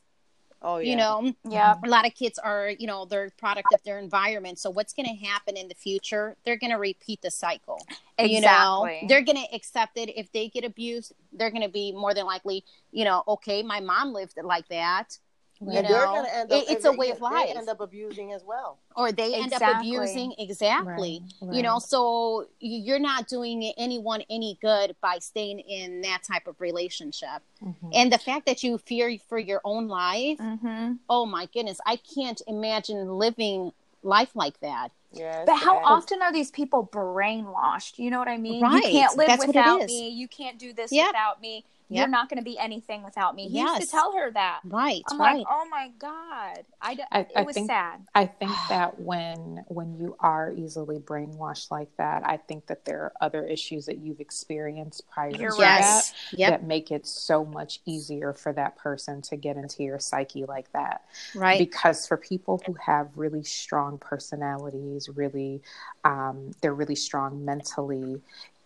Oh 0.64 0.78
yeah. 0.78 0.92
You 0.92 0.96
know, 0.98 1.34
yeah. 1.50 1.74
a 1.84 1.90
lot 1.90 2.06
of 2.06 2.14
kids 2.14 2.38
are 2.38 2.70
you 2.70 2.86
know 2.86 3.06
they're 3.06 3.32
product 3.46 3.74
of 3.74 3.82
their 3.82 3.98
environment 3.98 4.60
so 4.60 4.70
what's 4.70 4.94
going 4.94 5.08
to 5.08 5.26
happen 5.26 5.58
in 5.58 5.68
the 5.68 5.74
future 5.74 6.38
they're 6.46 6.56
going 6.64 6.70
to 6.70 6.78
repeat 6.78 7.20
the 7.24 7.32
cycle 7.32 7.80
Exactly. 8.20 8.36
you 8.36 8.42
know 8.42 9.08
they're 9.08 9.24
going 9.24 9.42
to 9.44 9.56
accept 9.56 9.98
it 9.98 10.10
if 10.16 10.32
they 10.34 10.50
get 10.50 10.64
abused 10.64 11.14
they're 11.34 11.50
going 11.50 11.64
to 11.64 11.76
be 11.82 11.92
more 11.92 12.14
than 12.14 12.28
likely 12.28 12.64
you 12.92 13.06
know 13.06 13.24
okay 13.28 13.64
my 13.64 13.80
mom 13.80 14.14
lived 14.14 14.38
like 14.44 14.68
that 14.68 15.18
You 15.62 15.78
and 15.78 15.86
they're 15.88 16.06
gonna 16.06 16.28
end 16.28 16.52
It- 16.52 16.56
up. 16.64 16.64
it's 16.70 16.84
they- 16.84 16.90
a 16.90 16.94
way 16.94 17.12
of 17.12 17.20
they 17.20 17.54
end 17.56 17.70
up 17.70 17.80
abusing 17.82 18.34
as 18.34 18.44
well. 18.44 18.80
or 18.96 19.12
they 19.12 19.36
end 19.36 19.54
up 19.54 19.62
abusing 19.78 20.34
exactly 20.40 21.24
Right, 21.42 21.54
you 21.56 21.62
know 21.62 21.78
so 21.80 22.48
you're 22.60 23.00
not 23.00 23.28
doing 23.28 23.64
anyone 23.78 24.24
any 24.30 24.58
good 24.62 24.96
by 25.02 25.20
staying 25.20 25.60
in 25.60 26.02
that 26.02 26.24
type 26.24 26.48
of 26.48 26.60
relationship 26.60 27.42
Mhm. 27.64 27.92
and 27.94 28.12
the 28.12 28.18
fact 28.18 28.46
that 28.48 28.64
you 28.64 28.78
fear 28.80 29.18
for 29.30 29.38
your 29.38 29.62
own 29.64 29.88
life 29.88 30.40
Mm-hmm. 30.40 30.94
oh 31.10 31.26
my 31.26 31.46
goodness 31.46 31.80
i 31.86 31.96
can't 31.96 32.42
imagine 32.48 33.18
living 33.20 33.72
life 34.04 34.36
like 34.36 34.60
that 34.62 34.92
Yeah. 35.14 35.44
But 35.46 35.58
how 35.58 35.76
sad. 35.76 35.84
often 35.84 36.22
are 36.24 36.32
these 36.32 36.50
people 36.52 36.88
brainwashed? 36.88 38.00
You 38.00 38.10
know 38.12 38.20
what 38.20 38.30
I 38.30 38.38
mean? 38.38 38.64
Right. 38.64 38.76
You 38.86 38.92
can't 39.00 39.18
live 39.18 39.28
That's 39.28 39.46
without 39.46 39.84
me. 39.84 40.08
You 40.10 40.28
can't 40.28 40.58
do 40.58 40.72
this 40.74 40.90
Yep. 40.92 41.08
without 41.08 41.42
me. 41.42 41.66
Yep. 41.92 42.00
You're 42.00 42.08
not 42.10 42.30
going 42.30 42.38
to 42.38 42.44
be 42.44 42.58
anything 42.58 43.04
without 43.04 43.36
me. 43.36 43.50
He 43.50 43.60
used 43.60 43.82
to 43.82 43.88
tell 43.88 44.14
her 44.16 44.32
that. 44.32 44.62
right 44.64 45.02
I'm 45.10 45.20
right 45.20 45.38
like, 45.38 45.46
oh 45.50 45.68
my 45.70 45.92
god, 46.00 46.64
I, 46.82 46.96
d- 46.96 47.04
I- 47.12 47.20
it 47.22 47.32
I 47.36 47.42
was 47.42 47.54
think- 47.56 47.70
sad. 47.70 48.00
I 48.16 48.26
think 48.26 48.52
that 48.70 49.00
when 49.00 49.64
when 49.68 49.96
you 50.00 50.16
are 50.22 50.52
easily 50.52 51.00
brainwashed 51.00 51.70
like 51.70 51.90
that, 51.98 52.26
I 52.26 52.38
think 52.38 52.68
that 52.68 52.86
there 52.86 53.02
are 53.04 53.14
other 53.20 53.46
issues 53.46 53.86
that 53.88 53.98
you've 53.98 54.20
experienced 54.22 55.08
prior 55.10 55.32
You're 55.32 55.52
to 55.52 55.62
right. 55.62 55.82
that 55.82 56.14
yep 56.32 56.50
that 56.52 56.64
make 56.66 56.92
it 56.92 57.06
so 57.06 57.44
much 57.46 57.82
easier 57.86 58.34
for 58.34 58.54
that 58.54 58.78
person 58.78 59.22
to 59.24 59.36
get 59.36 59.58
into 59.58 59.84
your 59.84 60.00
psyche 60.00 60.46
like 60.46 60.72
that. 60.72 61.02
right 61.36 61.60
Because 61.60 62.08
for 62.08 62.16
people 62.18 62.62
who 62.66 62.74
have 62.86 63.10
really 63.16 63.44
strong 63.44 63.98
personalities, 63.98 65.10
really 65.10 65.62
um, 66.06 66.52
they're 66.62 66.74
really 66.74 66.96
strong 66.96 67.44
mentally, 67.44 68.22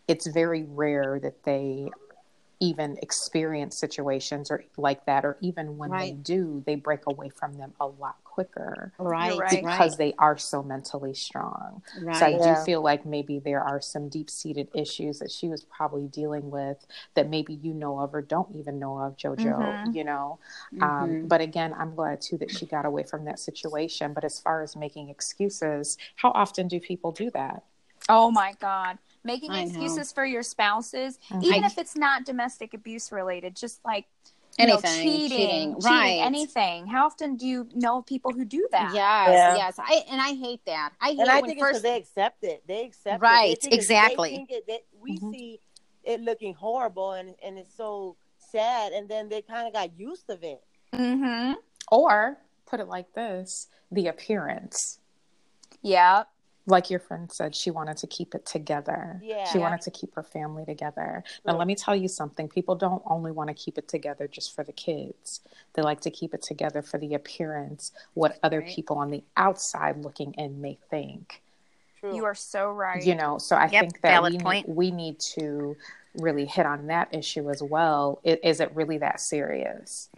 it's 0.08 0.28
very 0.28 0.64
rare 0.64 1.20
that 1.20 1.44
they 1.44 1.90
even 2.60 2.98
experience 3.02 3.78
situations 3.78 4.50
or 4.50 4.64
like 4.78 5.06
that 5.06 5.26
or 5.26 5.38
even 5.42 5.78
when 5.78 5.92
they 5.92 6.12
do 6.12 6.64
they 6.66 6.76
break 6.76 7.06
away 7.08 7.30
from 7.30 7.58
them 7.58 7.74
a 7.80 7.86
lot 7.88 8.16
quicker 8.24 8.92
right 8.98 9.38
right. 9.38 9.50
because 9.50 9.98
they 9.98 10.14
are 10.20 10.38
so 10.38 10.62
mentally 10.64 11.14
strong. 11.14 11.82
right 12.02 12.16
So 12.16 12.26
I 12.26 12.32
Yeah. 12.32 12.56
do 12.56 12.66
feel 12.66 12.82
like 12.82 13.06
maybe 13.06 13.40
there 13.40 13.62
are 13.62 13.82
some 13.82 14.10
deep 14.10 14.30
seated 14.30 14.70
issues 14.74 15.20
that 15.20 15.32
she 15.32 15.48
was 15.50 15.64
probably 15.64 16.08
dealing 16.08 16.50
with 16.50 16.86
that 17.16 17.30
maybe 17.30 17.54
you 17.54 17.74
know 17.74 18.00
of 18.00 18.14
or 18.14 18.22
don't 18.22 18.54
even 18.56 18.80
know 18.80 19.00
of, 19.00 19.18
JoJo, 19.18 19.80
Mhm. 19.86 19.96
you 19.96 20.04
know. 20.04 20.40
Mhm. 20.72 20.82
Um, 20.82 21.28
but 21.28 21.42
again, 21.42 21.74
I'm 21.78 21.96
glad 21.96 22.22
too 22.22 22.38
that 22.38 22.52
she 22.52 22.66
got 22.66 22.86
away 22.86 23.04
from 23.04 23.26
that 23.26 23.40
situation. 23.40 24.14
But 24.14 24.24
as 24.24 24.40
far 24.40 24.62
as 24.62 24.76
making 24.76 25.10
excuses, 25.10 25.98
how 26.16 26.32
often 26.32 26.68
do 26.68 26.80
people 26.80 27.12
do 27.12 27.30
that? 27.32 27.64
Oh 28.10 28.30
my 28.32 28.54
god, 28.60 28.98
making 29.26 29.52
I 29.52 29.64
know. 29.64 29.70
excuses 29.70 30.12
for 30.12 30.24
your 30.24 30.44
spouses, 30.44 31.20
Mhm. 31.30 31.44
even 31.44 31.64
I- 31.64 31.68
if 31.68 31.78
it's 31.78 31.96
not 31.96 32.24
domestic 32.26 32.74
abuse 32.74 33.12
related, 33.12 33.56
just 33.56 33.84
like 33.84 34.06
you 34.58 34.68
know, 34.68 34.80
cheating, 34.80 35.04
cheating, 35.04 35.30
cheating, 35.30 35.76
right. 35.82 36.22
anything. 36.24 36.88
How 36.88 37.08
often 37.08 37.36
do 37.36 37.46
you 37.46 37.68
know 37.74 38.02
people 38.04 38.32
who 38.32 38.46
do 38.46 38.66
that? 38.72 38.94
yes 38.94 39.30
Yeah. 39.34 39.56
yes 39.58 39.76
i 39.80 40.06
and 40.10 40.22
i 40.22 40.30
hate 40.34 40.64
that 40.66 40.94
i 41.02 41.10
hate 41.10 41.20
And 41.20 41.30
I 41.30 41.42
when 41.42 41.50
think 41.50 41.60
first 41.60 41.76
it's 41.78 41.84
they 41.84 41.98
accept 41.98 42.42
it. 42.46 42.64
They 42.66 42.86
accept 42.86 43.22
Right, 43.22 43.52
it. 43.52 43.62
They 43.64 43.70
think 43.70 43.74
it- 43.74 43.76
exactly. 43.76 44.30
They 44.30 44.36
think 44.38 44.52
it, 44.52 44.68
that 44.68 44.84
we 45.02 45.18
Mhm. 45.20 45.32
see 45.34 45.60
it 46.06 46.22
looking 46.22 46.54
horrible 46.54 47.12
and, 47.12 47.36
and 47.44 47.58
it's 47.58 47.76
so 47.76 48.16
sad, 48.38 48.94
and 48.94 49.10
then 49.10 49.28
they 49.28 49.42
kind 49.42 49.68
of 49.68 49.74
got 49.74 50.00
used 50.00 50.30
of 50.30 50.42
it. 50.44 50.64
Mm-hmm. 50.94 51.54
Or 51.92 52.38
put 52.66 52.80
it 52.80 52.88
like 52.88 53.12
this 53.14 53.68
the 53.92 54.08
appearance. 54.08 55.00
Yep. 55.82 56.30
Like 56.68 56.90
your 56.90 57.00
friend 57.00 57.32
said, 57.32 57.56
she 57.56 57.70
wanted 57.70 57.98
to 57.98 58.08
keep 58.08 58.34
it 58.34 58.46
together. 58.46 59.20
Yeah. 59.24 59.44
She 59.46 59.60
wanted 59.60 59.82
to 59.82 59.92
keep 59.92 60.16
her 60.16 60.24
family 60.24 60.66
together. 60.66 61.24
Now, 61.46 61.52
True. 61.54 61.60
let 61.60 61.68
me 61.68 61.76
tell 61.76 61.96
you 61.96 62.08
something. 62.08 62.48
People 62.50 62.76
don't 62.76 63.04
only 63.06 63.32
want 63.32 63.50
to 63.50 63.54
keep 63.54 63.78
it 63.78 63.88
together 63.88 64.28
just 64.28 64.56
for 64.56 64.64
the 64.64 64.74
kids, 64.74 65.42
they 65.74 65.82
like 65.84 66.02
to 66.02 66.10
keep 66.10 66.34
it 66.34 66.42
together 66.42 66.82
for 66.82 66.98
the 66.98 67.14
appearance, 67.14 67.92
what 68.16 68.40
other 68.42 68.60
Right. 68.62 68.70
people 68.70 68.98
on 68.98 69.12
the 69.12 69.24
outside 69.38 70.04
looking 70.04 70.34
in 70.34 70.60
may 70.62 70.78
think. 70.90 71.42
True. 72.00 72.16
You 72.16 72.26
are 72.26 72.36
so 72.36 72.72
right. 72.72 73.04
You 73.04 73.16
know, 73.16 73.38
so 73.38 73.56
I 73.56 73.68
Yep, 73.68 73.82
think 73.82 74.02
that 74.02 74.24
we, 74.24 74.38
point. 74.40 74.68
we 74.70 74.90
need 74.92 75.20
to 75.36 75.76
really 76.16 76.46
hit 76.46 76.66
on 76.66 76.88
that 76.88 77.14
issue 77.14 77.50
as 77.52 77.62
well. 77.62 78.20
I- 78.26 78.40
Is 78.42 78.60
it 78.60 78.74
really 78.76 78.98
that 79.00 79.20
serious? 79.20 80.10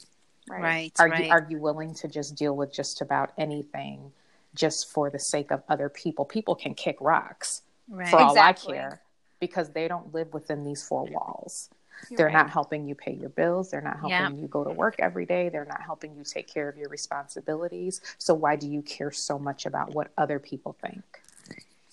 right 0.49 0.93
Are 0.97 1.09
right 1.09 1.25
you 1.25 1.31
are 1.31 1.45
you 1.49 1.57
willing 1.59 1.93
to 1.93 2.07
just 2.07 2.35
deal 2.35 2.55
with 2.55 2.71
just 2.71 3.01
about 3.01 3.33
anything 3.37 4.13
just 4.57 4.91
for 4.91 5.09
the 5.09 5.19
sake 5.19 5.51
of 5.51 5.63
other 5.69 5.87
people? 5.89 6.25
People 6.25 6.55
can 6.55 6.73
kick 6.73 6.97
rocks 6.99 7.61
right 7.87 8.09
for 8.09 8.19
all 8.19 8.37
I 8.37 8.53
care 8.53 9.01
because 9.39 9.69
they 9.69 9.87
don't 9.87 10.13
live 10.13 10.33
within 10.33 10.63
these 10.65 10.83
four 10.83 11.05
walls. 11.05 11.69
You're 12.09 12.17
they're 12.17 12.25
right. 12.27 12.33
not 12.33 12.49
helping 12.51 12.87
you 12.87 12.93
pay 12.95 13.13
your 13.13 13.29
bills. 13.29 13.71
They're 13.71 13.81
not 13.81 13.99
helping 13.99 14.09
Yeah. 14.09 14.29
you 14.29 14.47
go 14.47 14.63
to 14.63 14.69
work 14.71 14.95
every 14.99 15.25
day. 15.25 15.49
They're 15.49 15.65
not 15.65 15.81
helping 15.81 16.15
you 16.15 16.23
take 16.23 16.47
care 16.47 16.69
of 16.69 16.77
your 16.77 16.89
responsibilities. 16.89 18.01
So 18.17 18.33
why 18.33 18.55
do 18.55 18.67
you 18.67 18.81
care 18.83 19.11
so 19.11 19.39
much 19.39 19.65
about 19.65 19.93
what 19.93 20.11
other 20.17 20.39
people 20.39 20.75
think? 20.81 21.03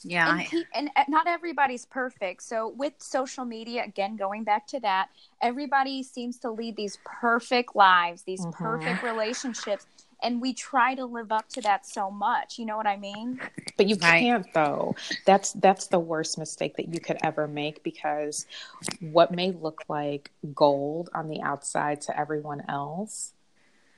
yeah 0.07 0.31
and, 0.31 0.41
I- 0.41 0.45
pe- 0.45 0.65
and 0.75 0.91
uh, 0.97 1.05
not 1.09 1.27
everybody's 1.27 1.87
perfect. 1.87 2.43
So 2.43 2.69
with 2.69 2.93
social 2.99 3.47
media, 3.47 3.85
again, 3.85 4.17
going 4.17 4.45
back 4.45 4.67
to 4.69 4.81
that, 4.81 5.09
everybody 5.41 6.03
seems 6.03 6.37
to 6.41 6.51
lead 6.51 6.77
these 6.77 6.99
perfect 7.05 7.75
lives, 7.75 8.23
these 8.23 8.45
Mhm. 8.45 8.53
perfect 8.53 9.03
relationships, 9.03 9.87
and 10.25 10.41
we 10.41 10.53
try 10.55 10.95
to 10.95 11.05
live 11.05 11.31
up 11.31 11.49
to 11.51 11.61
that 11.61 11.87
so 11.87 12.11
much. 12.11 12.59
You 12.59 12.67
know 12.67 12.77
what 12.77 12.87
I 12.87 12.97
mean? 12.97 13.41
But 13.77 13.87
you 13.89 13.97
Right. 13.97 14.21
can't 14.21 14.47
though. 14.55 14.95
That's 15.27 15.53
that's 15.53 15.89
the 15.89 15.99
worst 15.99 16.39
mistake 16.39 16.77
that 16.77 16.89
you 16.93 17.01
could 17.01 17.19
ever 17.23 17.47
make 17.47 17.83
because 17.83 18.47
what 19.01 19.31
may 19.33 19.51
look 19.53 19.85
like 19.89 20.31
gold 20.55 21.11
on 21.15 21.29
the 21.29 21.43
outside 21.43 22.01
to 22.03 22.19
everyone 22.19 22.63
else 22.69 23.33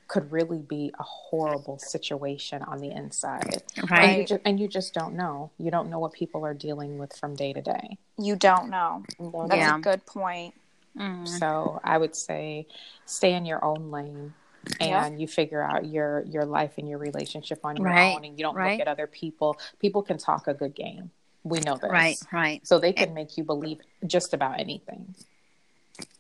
could 0.09 0.31
really 0.31 0.59
be 0.61 0.93
a 0.99 1.03
horrible 1.03 1.79
situation 1.79 2.63
on 2.63 2.79
the 2.79 2.91
inside. 2.91 3.63
And 3.77 3.83
you 3.83 3.91
right 3.91 4.27
just 4.29 4.41
and 4.45 4.61
you 4.61 4.69
just 4.69 4.95
don't 4.95 5.15
know. 5.15 5.51
You 5.59 5.71
don't 5.71 5.91
know 5.91 5.99
what 5.99 6.13
people 6.13 6.45
are 6.47 6.55
dealing 6.55 6.99
with 6.99 7.15
from 7.17 7.35
day 7.35 7.53
to 7.53 7.61
day. 7.61 7.99
You 8.19 8.37
don't 8.37 8.71
know. 8.71 9.05
That's. 9.19 9.57
Yeah. 9.57 9.77
a 9.77 9.81
good 9.81 10.07
point. 10.07 10.55
Mhm. 10.97 11.29
So 11.29 11.81
I 11.85 11.99
would 11.99 12.17
say 12.17 12.67
stay 13.05 13.35
in 13.35 13.45
your 13.45 13.63
own 13.65 13.91
lane 13.91 14.35
and 14.81 14.89
Yeah. 14.91 15.09
you 15.17 15.27
figure 15.27 15.63
out 15.63 15.87
your 15.87 16.25
your 16.27 16.45
life 16.45 16.75
and 16.79 16.89
your 16.89 16.99
relationship 16.99 17.61
on 17.65 17.77
your 17.77 17.87
Right, 17.89 18.15
own 18.17 18.25
and 18.25 18.39
you 18.39 18.45
don't 18.45 18.55
right. 18.55 18.73
look 18.73 18.81
at 18.81 18.89
other 18.89 19.07
people. 19.07 19.59
People 19.79 20.03
can 20.03 20.19
talk 20.19 20.47
a 20.49 20.55
good 20.55 20.75
game. 20.75 21.11
We 21.45 21.61
know 21.61 21.77
this. 21.77 21.91
right 21.91 22.19
right 22.33 22.67
So 22.67 22.79
they 22.79 22.93
can 22.93 23.15
make 23.15 23.37
you 23.37 23.45
believe 23.45 23.79
just 24.07 24.35
about 24.35 24.59
anything. 24.59 25.15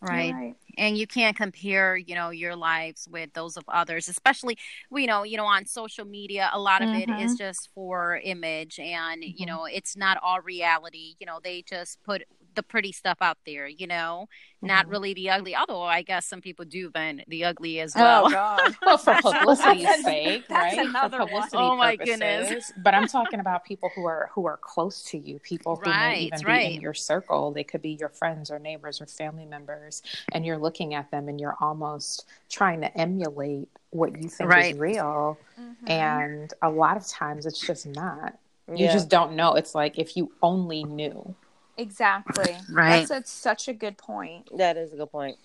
right 0.01 0.33
right. 0.33 0.55
and 0.79 0.97
you 0.97 1.07
can't 1.07 1.37
compare 1.37 1.97
you 1.97 2.15
know 2.15 2.31
your 2.31 2.55
lives 2.55 3.09
with 3.11 3.33
those 3.33 3.57
of 3.57 3.65
others 3.69 4.09
especially 4.09 4.57
you 4.93 5.07
know 5.07 5.23
you 5.23 5.37
know 5.37 5.45
on 5.45 5.67
social 5.67 6.05
media 6.05 6.49
a 6.53 6.59
lot 6.59 6.83
of 6.83 6.89
it 6.95 7.09
is 7.11 7.35
Mhm. 7.35 7.39
just 7.39 7.71
for 7.75 8.21
image 8.23 8.79
and 8.79 9.23
you 9.25 9.45
Mhm. 9.45 9.47
know 9.49 9.65
it's 9.65 9.97
not 9.97 10.17
all 10.23 10.41
reality 10.41 11.15
you 11.19 11.27
know 11.27 11.41
they 11.43 11.63
just 11.63 12.03
put 12.05 12.23
the 12.57 12.63
pretty 12.63 12.91
stuff 12.93 13.19
out 13.21 13.39
there 13.47 13.67
you 13.69 13.87
know 13.87 14.29
not 14.63 14.87
Mhm. 14.87 14.91
really 14.91 15.15
the 15.15 15.31
ugly 15.31 15.55
although 15.55 15.83
i 15.83 16.03
guess 16.03 16.27
some 16.27 16.41
people 16.41 16.65
do 16.65 16.91
vent 16.91 17.23
the 17.29 17.45
ugly 17.45 17.79
as 17.81 17.95
Oh 17.95 18.01
well 18.01 18.31
God. 18.31 18.75
Well, 18.83 18.99
for 18.99 19.15
publicity's 19.15 20.05
sake, 20.05 20.49
that's 20.49 20.77
right? 20.77 20.87
another 20.89 21.19
for 21.19 21.27
one. 21.27 21.49
Oh, 21.55 21.77
my 21.77 21.97
purposes. 21.97 22.19
goodness. 22.19 22.73
But 22.77 22.95
I'm 22.95 23.07
talking 23.09 23.41
about 23.41 23.65
people 23.65 23.91
who 23.95 24.07
are 24.07 24.31
who 24.33 24.47
are 24.47 24.57
close 24.57 25.03
to 25.11 25.19
you, 25.19 25.39
people 25.41 25.77
who 25.77 25.91
may 25.91 25.97
Right, 25.97 26.23
even 26.35 26.47
be 26.47 26.75
in 26.77 26.81
your 26.81 26.95
circle. 26.95 27.51
They 27.53 27.65
could 27.65 27.83
be 27.83 27.91
your 27.91 28.09
friends 28.09 28.51
or 28.51 28.59
neighbors 28.59 29.01
or 29.01 29.07
family 29.07 29.45
members, 29.45 30.03
and 30.33 30.47
you're 30.47 30.59
looking 30.59 30.95
at 30.95 31.11
them 31.11 31.29
and 31.29 31.41
you're 31.41 31.57
almost 31.61 32.27
trying 32.49 32.81
to 32.83 32.97
emulate 32.99 33.69
what 33.91 34.17
you 34.23 34.29
think 34.29 34.51
Right. 34.51 34.75
is 34.75 34.79
real. 34.81 35.39
Mhm. 35.61 35.91
And 35.91 36.55
a 36.63 36.71
lot 36.71 36.97
of 36.97 37.07
times 37.07 37.45
it's 37.47 37.61
just 37.61 37.87
not. 37.87 38.39
You 38.69 38.87
Yeah. 38.87 38.93
just 38.93 39.09
don't 39.09 39.35
know. 39.37 39.55
It's 39.55 39.75
like 39.75 39.99
if 39.99 40.17
you 40.17 40.33
only 40.43 40.85
knew. 40.85 41.35
Exactly. 41.77 42.57
Right. 42.71 43.07
That's 43.07 43.29
a, 43.29 43.31
such 43.31 43.69
a 43.69 43.73
good 43.73 43.99
point. 43.99 44.49
That 44.57 44.77
is 44.77 44.93
a 44.93 44.97
good 44.97 45.11
point. 45.11 45.37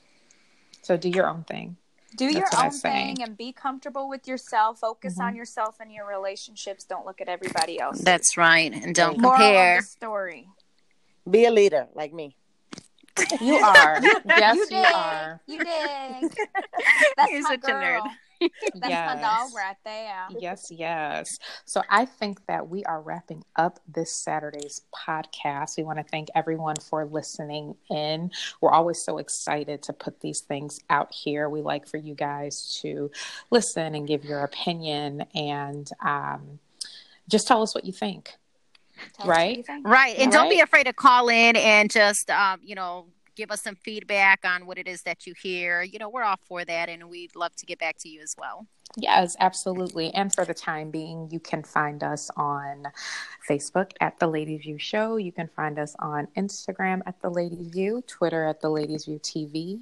So 0.82 0.98
do 0.98 1.10
your 1.10 1.28
own 1.28 1.44
thing. 1.44 1.78
Do 2.18 2.26
your 2.26 2.42
That's 2.42 2.56
what 2.56 2.64
I 2.64 2.66
own 2.68 2.72
thing 2.72 3.24
and 3.24 3.38
be 3.38 3.54
comfortable 3.54 4.10
with 4.10 4.28
yourself. 4.28 4.80
Focus 4.80 5.18
Mhm. 5.18 5.24
on 5.24 5.36
yourself 5.36 5.78
and 5.80 5.92
your 5.92 6.06
relationships. 6.08 6.84
Don't 6.84 7.06
look 7.06 7.22
at 7.22 7.30
everybody 7.30 7.80
else. 7.80 8.00
that's 8.02 8.36
right 8.38 8.74
and 8.74 8.94
don't 8.94 9.18
Moral 9.20 9.38
compare 9.38 9.78
of 9.78 9.84
the 9.84 9.90
story. 9.90 10.48
Be 11.30 11.46
a 11.46 11.52
leader 11.52 11.88
like 11.94 12.14
me. 12.14 12.36
You 13.40 13.56
are. 13.58 14.00
yes, 14.26 14.56
you 14.56 14.62
you, 14.64 14.68
did. 14.70 14.94
are. 14.94 15.42
You 15.46 15.60
did. 15.60 15.68
That's 17.18 17.32
You're 17.32 17.42
my 17.42 17.50
such 17.52 17.64
a 17.66 17.74
nerd. 17.74 18.10
girl. 18.50 18.72
That's 18.76 18.90
yes. 18.90 19.16
my 19.16 19.22
dog 19.22 19.50
right 19.56 19.76
there. 19.84 20.28
Yes, 20.40 20.72
yes. 20.72 21.40
So 21.66 21.82
I 21.90 22.06
think 22.06 22.46
that 22.48 22.68
we 22.68 22.84
are 22.86 23.02
wrapping 23.02 23.44
up 23.56 23.80
this 23.88 24.12
Saturday's 24.12 24.82
podcast. 24.94 25.78
We 25.78 25.84
want 25.84 26.00
to 26.00 26.04
thank 26.04 26.30
everyone 26.36 26.76
for 26.78 27.06
listening 27.06 27.76
in. 27.90 28.32
We're 28.60 28.72
always 28.72 29.02
so 29.02 29.18
excited 29.18 29.84
to 29.84 29.94
put 29.94 30.22
these 30.22 30.42
things 30.42 30.80
out 30.90 31.14
here. 31.14 31.50
We 31.50 31.62
like 31.62 31.88
for 31.88 31.98
you 31.98 32.16
guys 32.16 32.80
to 32.82 33.12
listen 33.50 33.96
and 33.96 34.08
give 34.08 34.26
your 34.26 34.44
opinion 34.44 35.26
and 35.36 35.90
um, 36.06 36.60
just 37.30 37.48
tell 37.48 37.62
us 37.62 37.74
what 37.76 37.86
you 37.86 37.94
think. 37.94 38.36
Tell 39.18 39.28
Right? 39.28 39.58
you 39.58 39.64
think. 39.64 39.88
right 39.88 40.16
and 40.20 40.32
don't 40.32 40.50
be 40.50 40.60
afraid 40.60 40.84
to 40.84 40.94
call 40.94 41.28
in 41.30 41.56
and 41.56 41.90
just 41.90 42.30
um 42.30 42.60
you 42.64 42.76
know 42.76 43.08
give 43.42 43.50
us 43.50 43.64
some 43.64 43.76
feedback 43.76 44.46
on 44.46 44.68
what 44.68 44.78
it 44.78 44.88
is 44.88 45.02
that 45.02 45.26
you 45.26 45.34
hear. 45.34 45.82
You 45.82 45.98
know, 45.98 46.10
we're 46.10 46.22
all 46.22 46.40
for 46.48 46.64
that, 46.64 46.90
and 46.90 47.10
we'd 47.10 47.36
love 47.36 47.56
to 47.56 47.66
get 47.66 47.80
back 47.80 47.98
to 48.02 48.08
you 48.10 48.22
as 48.22 48.36
well. 48.38 48.68
Yes, 48.98 49.36
absolutely. 49.40 50.14
And 50.14 50.34
for 50.34 50.44
the 50.46 50.54
time 50.54 50.92
being, 50.92 51.30
you 51.32 51.40
can 51.40 51.64
find 51.64 52.04
us 52.04 52.30
on 52.36 52.88
Facebook 53.48 53.92
at 54.02 54.20
The 54.20 54.28
Ladies 54.28 54.62
View 54.62 54.78
Show. 54.78 55.16
You 55.18 55.32
can 55.32 55.48
find 55.48 55.80
us 55.80 55.96
on 56.00 56.28
Instagram 56.38 57.02
at 57.06 57.22
The 57.22 57.30
Ladies 57.30 57.68
View, 57.68 58.04
Twitter 58.08 58.46
at 58.46 58.60
The 58.62 58.70
Ladies 58.70 59.06
View 59.06 59.20
TV, 59.20 59.80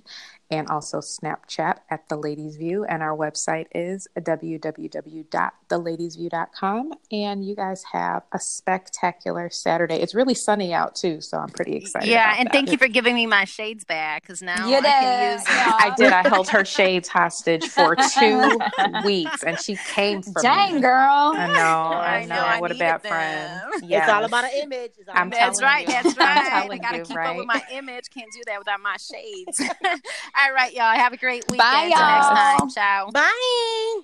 and 0.51 0.67
also 0.69 0.99
Snapchat 0.99 1.77
at 1.89 2.07
The 2.09 2.15
Ladies 2.17 2.55
View. 2.55 2.83
And 2.85 3.01
our 3.03 3.15
website 3.17 3.65
is 3.73 4.07
www.theladiesview.com. 4.17 6.93
And 7.11 7.45
you 7.45 7.55
guys 7.55 7.83
have 7.91 8.23
a 8.31 8.39
spectacular 8.39 9.49
Saturday. 9.49 9.95
It's 9.95 10.15
really 10.15 10.35
sunny 10.35 10.73
out 10.73 10.95
too, 10.95 11.19
so 11.21 11.37
I'm 11.37 11.49
pretty 11.49 11.75
excited. 11.75 12.07
Yeah, 12.09 12.35
and 12.37 12.47
that. 12.47 12.53
thank 12.53 12.71
you 12.71 12.77
for 12.77 12.87
giving 12.87 13.15
me 13.15 13.25
my 13.25 13.45
shades 13.45 13.83
back 13.85 14.23
because 14.23 14.41
now 14.41 14.67
You 14.67 14.77
I 14.77 14.81
can 14.81 15.33
use 15.33 15.43
them. 15.45 15.53
I 15.55 15.93
did. 15.97 16.11
I 16.11 16.27
held 16.27 16.47
her 16.49 16.65
shades 16.65 17.07
hostage 17.07 17.65
for 17.67 17.95
two 18.17 18.59
weeks, 19.03 19.43
and 19.43 19.59
she 19.59 19.75
came 19.75 20.21
for 20.21 20.41
Dang, 20.41 20.75
me. 20.75 20.81
girl. 20.81 21.33
I 21.35 21.47
know. 21.47 21.53
I, 21.97 22.17
I 22.17 22.25
know. 22.25 22.35
know, 22.35 22.41
I 22.41 22.59
what 22.59 22.71
a 22.71 22.73
needed 22.73 22.85
bad 22.85 23.01
them. 23.03 23.11
friend. 23.11 23.61
It's 23.91 24.09
all 24.09 24.23
about 24.23 24.43
an 24.45 24.51
image. 24.61 24.91
It's 24.97 25.09
all 25.09 25.15
I'm 25.17 25.27
about 25.27 25.39
That's 25.39 25.61
right. 25.61 25.81
you. 25.87 25.93
That's 25.93 26.17
I'm 26.19 26.67
right. 26.67 26.71
I 26.71 26.77
gotta 26.77 26.99
keep 27.03 27.17
right? 27.17 27.29
up 27.31 27.37
with 27.37 27.47
my 27.47 27.61
image. 27.71 28.09
Can't 28.13 28.31
do 28.31 28.41
that 28.47 28.59
without 28.59 28.79
my 28.81 28.97
shades. 28.97 29.59
All 29.61 30.53
right, 30.53 30.73
y'all. 30.73 30.93
Have 30.95 31.13
a 31.13 31.17
great 31.17 31.43
weekend. 31.49 31.59
Bye, 31.59 31.89
Till 31.95 32.07
next 32.07 32.27
y'all. 32.27 32.35
time. 32.35 32.69
Ciao. 32.69 33.11
Bye. 33.11 34.01